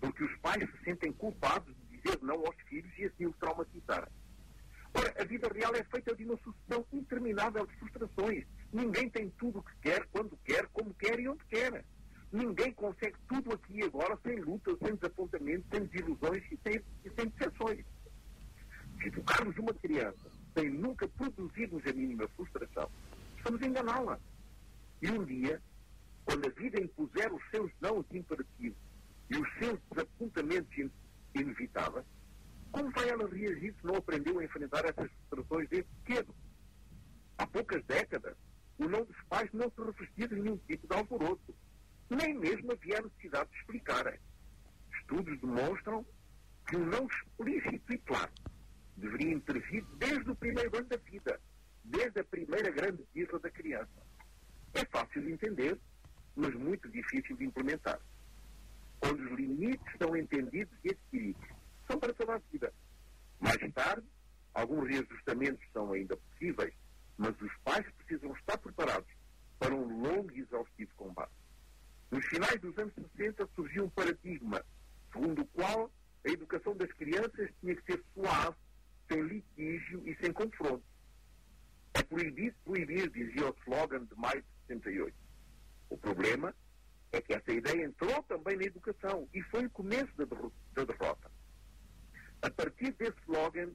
porque 0.00 0.24
os 0.24 0.36
pais 0.38 0.68
se 0.68 0.84
sentem 0.84 1.12
culpados 1.12 1.72
de 1.72 1.96
dizer 1.96 2.18
não 2.20 2.44
aos 2.44 2.56
filhos 2.68 2.90
e 2.98 3.04
assim 3.04 3.26
os 3.26 3.36
traumatizarem. 3.36 4.12
Ora, 4.92 5.14
a 5.16 5.24
vida 5.24 5.48
real 5.54 5.72
é 5.76 5.84
feita 5.84 6.16
de 6.16 6.24
uma 6.24 6.36
sucessão 6.38 6.84
interminável 6.92 7.64
de 7.64 7.76
frustrações. 7.76 8.44
Ninguém 8.72 9.08
tem 9.08 9.30
tudo 9.38 9.60
o 9.60 9.62
que 9.62 9.72
quer, 9.82 10.04
quando 10.08 10.36
quer, 10.38 10.66
como 10.72 10.92
quer 10.94 11.20
e 11.20 11.28
onde 11.28 11.44
quer. 11.44 11.84
Ninguém 12.32 12.72
consegue 12.72 13.16
tudo 13.28 13.52
aqui 13.52 13.78
e 13.78 13.84
agora 13.84 14.18
sem 14.24 14.40
lutas, 14.40 14.76
sem 14.80 14.96
desapontamentos, 14.96 15.70
sem 15.70 15.84
desilusões 15.84 16.42
e 16.50 16.58
sem, 16.64 16.82
e 17.04 17.10
sem 17.10 17.28
decepções. 17.28 17.86
Se 19.00 19.06
educarmos 19.06 19.56
uma 19.58 19.74
criança 19.74 20.28
sem 20.58 20.70
nunca 20.70 21.06
produzirmos 21.06 21.86
a 21.86 21.92
mínima 21.92 22.26
frustração, 22.34 22.90
estamos 23.36 23.62
a 23.62 23.66
enganá-la. 23.66 24.18
E 25.00 25.08
um 25.08 25.24
dia 25.24 25.62
quando 26.24 26.46
a 26.46 26.50
vida 26.50 26.80
impuser 26.80 27.32
os 27.32 27.42
seus 27.50 27.70
não 27.80 28.04
imperativos 28.10 28.78
e 29.30 29.36
os 29.36 29.48
seus 29.58 29.78
desapontamentos 29.90 30.90
inevitáveis, 31.34 32.04
como 32.70 32.90
vai 32.92 33.08
ela 33.08 33.28
reagir 33.28 33.74
se 33.78 33.86
não 33.86 33.96
aprendeu 33.96 34.38
a 34.38 34.44
enfrentar 34.44 34.84
essas 34.84 35.10
frustrações 35.10 35.68
desde 35.68 35.90
cedo? 36.06 36.34
Há 37.38 37.46
poucas 37.46 37.84
décadas, 37.84 38.36
o 38.78 38.88
não 38.88 39.04
dos 39.04 39.16
pais 39.28 39.50
não 39.52 39.70
se 39.70 39.82
revestia 39.82 40.28
de 40.28 40.34
nenhum 40.36 40.56
tipo 40.58 40.86
de 40.86 40.96
alvoroço. 40.96 41.54
Nem 42.08 42.38
mesmo 42.38 42.72
havia 42.72 43.00
necessidade 43.00 43.50
de 43.50 43.56
explicarem. 43.58 44.18
Estudos 45.00 45.40
demonstram 45.40 46.04
que 46.66 46.76
o 46.76 46.86
não 46.86 47.06
explícito 47.06 47.92
e 47.92 47.98
claro 47.98 48.32
deveria 48.96 49.34
intervir 49.34 49.84
desde 49.98 50.30
o 50.30 50.36
primeiro 50.36 50.76
ano 50.76 50.88
da 50.88 50.96
vida, 50.96 51.40
desde 51.84 52.20
a 52.20 52.24
primeira 52.24 52.70
grande 52.70 53.04
birra 53.12 53.38
da 53.38 53.50
criança. 53.50 54.02
É 54.74 54.84
fácil 54.86 55.22
de 55.22 55.32
entender 55.32 55.78
mas 56.36 56.54
muito 56.54 56.88
difícil 56.88 57.36
de 57.36 57.44
implementar. 57.44 58.00
Quando 59.00 59.20
os 59.20 59.32
limites 59.32 59.96
são 59.98 60.16
entendidos 60.16 60.72
e 60.84 60.90
adquiridos, 60.90 61.48
são 61.86 61.98
para 61.98 62.14
toda 62.14 62.34
a 62.34 62.38
vida. 62.50 62.72
Mais 63.40 63.58
tarde, 63.74 64.06
alguns 64.54 64.88
reajustamentos 64.88 65.64
são 65.72 65.92
ainda 65.92 66.16
possíveis, 66.16 66.72
mas 67.18 67.34
os 67.40 67.52
pais 67.64 67.86
precisam 67.98 68.32
estar 68.34 68.58
preparados 68.58 69.10
para 69.58 69.74
um 69.74 70.02
longo 70.02 70.30
e 70.32 70.40
exaustivo 70.40 70.90
combate. 70.96 71.32
Nos 72.10 72.24
finais 72.26 72.60
dos 72.60 72.76
anos 72.78 72.92
60 73.16 73.48
surgiu 73.54 73.84
um 73.84 73.90
paradigma 73.90 74.62
segundo 75.12 75.42
o 75.42 75.46
qual 75.46 75.90
a 76.24 76.28
educação 76.28 76.76
das 76.76 76.90
crianças 76.92 77.50
tinha 77.60 77.74
que 77.76 77.92
ser 77.92 78.02
suave, 78.14 78.56
sem 79.08 79.20
litígio 79.22 80.02
e 80.06 80.16
sem 80.16 80.32
confronto. 80.32 80.82
É 81.94 82.02
proibido 82.02 82.56
proibir, 82.64 83.10
dizia 83.10 83.50
o 83.50 83.56
slogan 83.62 84.04
de 84.04 84.14
maio 84.16 84.42
de 84.42 84.48
68. 84.68 85.21
O 85.92 85.98
problema 85.98 86.54
é 87.12 87.20
que 87.20 87.34
essa 87.34 87.52
ideia 87.52 87.84
entrou 87.84 88.22
também 88.22 88.56
na 88.56 88.64
educação 88.64 89.28
e 89.34 89.42
foi 89.42 89.66
o 89.66 89.70
começo 89.70 90.10
da, 90.16 90.24
da 90.24 90.84
derrota. 90.90 91.30
A 92.40 92.50
partir 92.50 92.92
desse 92.92 93.18
slogan 93.28 93.70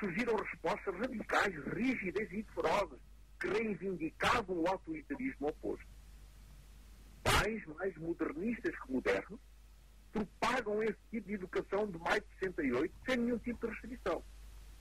surgiram 0.00 0.34
respostas 0.34 0.94
radicais, 0.94 1.54
rígidas 1.74 2.26
e 2.32 2.42
ferozes 2.54 2.98
que 3.38 3.48
reivindicavam 3.48 4.62
o 4.62 4.66
autoritarismo 4.66 5.48
oposto. 5.48 5.86
Pais 7.22 7.62
mais 7.66 7.94
modernistas 7.98 8.74
que 8.80 8.90
modernos 8.90 9.38
propagam 10.10 10.82
esse 10.82 10.98
tipo 11.10 11.28
de 11.28 11.34
educação 11.34 11.86
de 11.86 11.98
mais 11.98 12.22
de 12.22 12.46
68 12.46 12.94
sem 13.06 13.16
nenhum 13.18 13.38
tipo 13.40 13.66
de 13.66 13.74
restrição. 13.74 14.24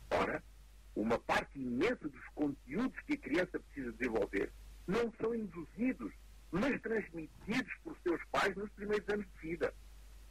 Ora, 0.09 0.41
uma 0.95 1.19
parte 1.19 1.59
imensa 1.59 2.07
dos 2.07 2.25
conteúdos 2.33 2.97
que 3.01 3.15
a 3.15 3.17
criança 3.17 3.59
precisa 3.59 3.91
desenvolver 3.91 4.53
não 4.87 5.11
mas 6.51 6.81
transmitidos 6.81 7.73
por 7.83 7.97
seus 8.03 8.23
pais 8.31 8.55
nos 8.55 8.69
primeiros 8.71 9.07
anos 9.09 9.25
de 9.25 9.49
vida. 9.49 9.73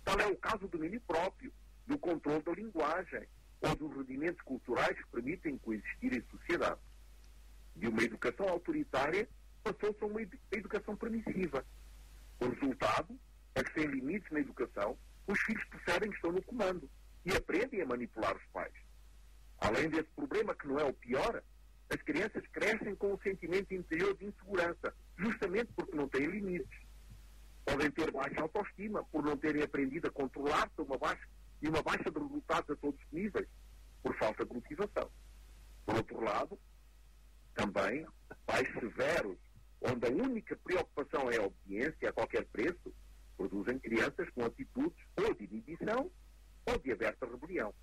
Tal 0.04 0.18
é 0.20 0.26
o 0.26 0.36
caso 0.36 0.66
do 0.68 0.78
mini 0.78 0.98
próprio, 1.00 1.52
do 1.86 1.98
controle 1.98 2.42
da 2.42 2.52
linguagem, 2.52 3.26
ou 3.60 3.74
dos 3.74 3.94
rudimentos 3.94 4.40
culturais 4.42 4.96
que 4.96 5.10
permitem 5.10 5.58
coexistir 5.58 6.14
em 6.14 6.22
sociedade. 6.30 6.80
De 7.74 7.88
uma 7.88 8.02
educação 8.02 8.48
autoritária 8.48 9.28
passou-se 9.62 10.02
a 10.02 10.06
uma 10.06 10.20
educação 10.52 10.96
permissiva. 10.96 11.64
O 12.40 12.48
resultado 12.48 13.18
é 13.54 13.62
que, 13.62 13.72
sem 13.72 13.86
limites 13.86 14.30
na 14.30 14.40
educação, 14.40 14.96
os 15.26 15.38
filhos 15.40 15.64
percebem 15.64 16.10
que 16.10 16.16
estão 16.16 16.32
no 16.32 16.42
comando 16.42 16.88
e 17.24 17.32
aprendem 17.32 17.82
a 17.82 17.86
manipular 17.86 18.36
os 18.36 18.44
pais. 18.52 18.72
Além 19.58 19.88
desse 19.88 20.08
problema, 20.14 20.54
que 20.54 20.68
não 20.68 20.78
é 20.78 20.84
o 20.84 20.92
pior, 20.92 21.42
as 21.90 22.02
crianças 22.02 22.46
crescem 22.48 22.94
com 22.94 23.14
o 23.14 23.20
sentimento 23.22 23.72
interior 23.74 24.16
de 24.16 24.26
insegurança 24.26 24.94
justamente 25.18 25.72
porque 25.74 25.96
não 25.96 26.08
têm 26.08 26.26
limites. 26.26 26.86
Podem 27.64 27.90
ter 27.90 28.10
baixa 28.12 28.40
autoestima 28.40 29.04
por 29.04 29.24
não 29.24 29.36
terem 29.36 29.62
aprendido 29.62 30.08
a 30.08 30.10
controlar-se 30.10 30.74
e 31.62 31.68
uma 31.68 31.82
baixa 31.82 32.10
de 32.10 32.18
resultados 32.18 32.70
a 32.70 32.76
todos 32.76 33.00
os 33.00 33.12
níveis, 33.12 33.48
por 34.02 34.16
falta 34.18 34.44
de 34.44 34.54
motivação. 34.54 35.10
Por 35.84 35.96
outro 35.96 36.20
lado, 36.22 36.58
também 37.54 38.06
pais 38.44 38.68
severos, 38.74 39.38
onde 39.80 40.06
a 40.06 40.10
única 40.10 40.56
preocupação 40.56 41.30
é 41.30 41.38
a 41.38 41.46
obediência 41.46 42.10
a 42.10 42.12
qualquer 42.12 42.44
preço, 42.46 42.94
produzem 43.36 43.78
crianças 43.78 44.28
com 44.30 44.44
atitudes 44.44 45.04
ou 45.16 45.34
de 45.34 45.44
inibição 45.44 46.10
ou 46.66 46.78
de 46.78 46.92
aberta 46.92 47.26
rebelião. 47.26 47.74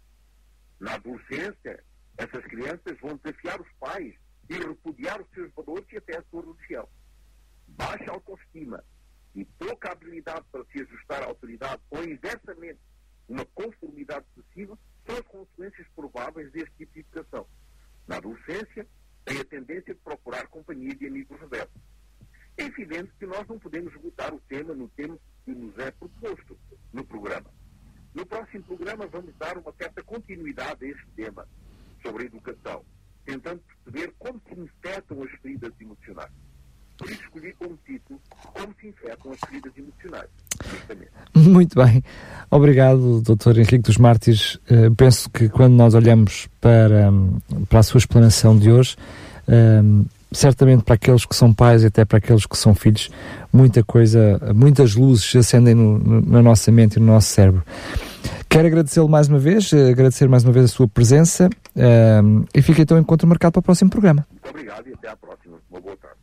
Na 0.80 0.96
adolescência, 0.96 1.84
essas 2.18 2.44
crianças 2.46 3.00
vão 3.02 3.18
desafiar 3.18 3.60
os 3.62 3.72
pais 3.80 4.16
e 4.50 4.54
repudiar 4.54 5.22
os 5.22 5.30
seus 5.32 5.52
valores 5.54 5.86
e 5.92 5.98
até 5.98 6.18
a 6.18 6.24
sua 6.30 6.42
religião. 6.42 6.88
Baixa 7.68 8.12
autoestima 8.12 8.84
e 9.36 9.46
pouca 9.46 9.92
habilidade 9.92 10.46
para 10.52 10.64
se 10.66 10.82
ajustar 10.82 11.24
à 11.24 11.26
autoridade 11.26 11.82
ou, 11.90 12.04
inversamente, 12.04 12.80
uma 13.28 13.46
conformidade 13.46 14.26
excessiva 14.38 14.78
são 15.06 15.16
as 15.16 15.28
consequências 15.28 15.88
prováveis 15.96 16.52
deste 16.52 16.72
tipo 16.78 16.94
de 16.94 17.00
educação. 17.00 17.48
Na 18.08 18.18
adolescência, 18.18 18.88
tem 19.26 19.40
a 19.40 19.46
tendência 19.46 19.94
de 19.94 20.00
procurar 20.02 20.48
companhia 20.48 20.96
de 20.96 21.08
amigos 21.08 21.40
rebeldes. 21.40 21.82
É 22.58 22.64
evidente 22.64 23.12
que 23.18 23.26
nós 23.26 23.48
não 23.48 23.58
podemos 23.58 23.94
esgotar 23.94 24.34
o 24.34 24.40
tema 24.42 24.74
no 24.74 24.88
tempo 24.90 25.20
que 25.44 25.52
nos 25.52 25.78
é 25.80 25.92
proposto 25.92 26.58
no 26.92 27.04
programa. 27.06 27.50
No 28.14 28.26
próximo 28.26 28.64
programa 28.64 29.08
vamos 29.08 29.36
dar 29.38 29.58
uma 29.58 29.74
certa 29.74 30.04
continuidade 30.04 30.86
a 30.86 30.90
este 30.90 31.08
tema 31.16 31.48
sobre 32.02 32.24
a 32.24 32.26
educação, 32.28 32.86
tentando 33.26 33.62
perceber 33.62 34.14
como 34.20 34.40
se 34.48 34.60
infectam 34.60 35.24
as 35.24 35.32
feridas 35.42 35.74
emocionais. 35.80 36.32
Por 37.04 37.12
escolhi 37.12 37.54
como 37.60 37.78
título 37.86 38.20
Como 38.54 38.74
se 38.80 38.88
infectam 38.88 39.34
as 39.34 39.40
feridas 39.46 39.74
emocionais. 39.78 40.30
Muito 41.36 41.76
bem. 41.76 42.02
Obrigado, 42.50 43.22
Dr. 43.22 43.60
Henrique 43.60 43.80
dos 43.80 43.98
Mártires. 43.98 44.56
Uh, 44.72 44.94
penso 44.96 45.30
que 45.30 45.50
quando 45.50 45.74
nós 45.74 45.94
olhamos 45.96 46.48
para, 46.62 47.12
para 47.68 47.80
a 47.80 47.84
sua 47.84 47.98
explanação 47.98 48.58
de 48.58 48.72
hoje, 48.72 48.96
uh, 49.50 50.06
certamente 50.32 50.84
para 50.84 50.96
aqueles 50.96 51.26
que 51.26 51.36
são 51.36 51.54
pais 51.54 51.84
e 51.84 51.88
até 51.88 52.06
para 52.06 52.20
aqueles 52.20 52.46
que 52.46 52.58
são 52.58 52.74
filhos, 52.74 53.10
muita 53.52 53.84
coisa, 53.84 54.40
muitas 54.56 54.96
luzes 54.96 55.36
acendem 55.36 55.74
no, 55.76 56.00
no, 56.00 56.22
na 56.22 56.42
nossa 56.42 56.72
mente 56.72 56.96
e 56.96 57.00
no 57.02 57.08
nosso 57.08 57.28
cérebro. 57.28 57.64
Quero 58.48 58.68
agradecê-lo 58.68 59.10
mais 59.10 59.28
uma 59.28 59.40
vez, 59.40 59.74
agradecer 59.74 60.30
mais 60.30 60.44
uma 60.44 60.54
vez 60.54 60.66
a 60.66 60.68
sua 60.70 60.88
presença 60.88 61.50
e 62.54 62.62
fica 62.62 62.84
então 62.84 63.00
encontro 63.00 63.28
marcado 63.28 63.54
para 63.54 63.60
o 63.60 63.64
próximo 63.64 63.90
programa. 63.90 64.28
Muito 64.30 64.48
obrigado 64.48 64.88
e 64.88 64.94
até 64.94 65.10
à 65.10 65.16
próxima. 65.16 65.58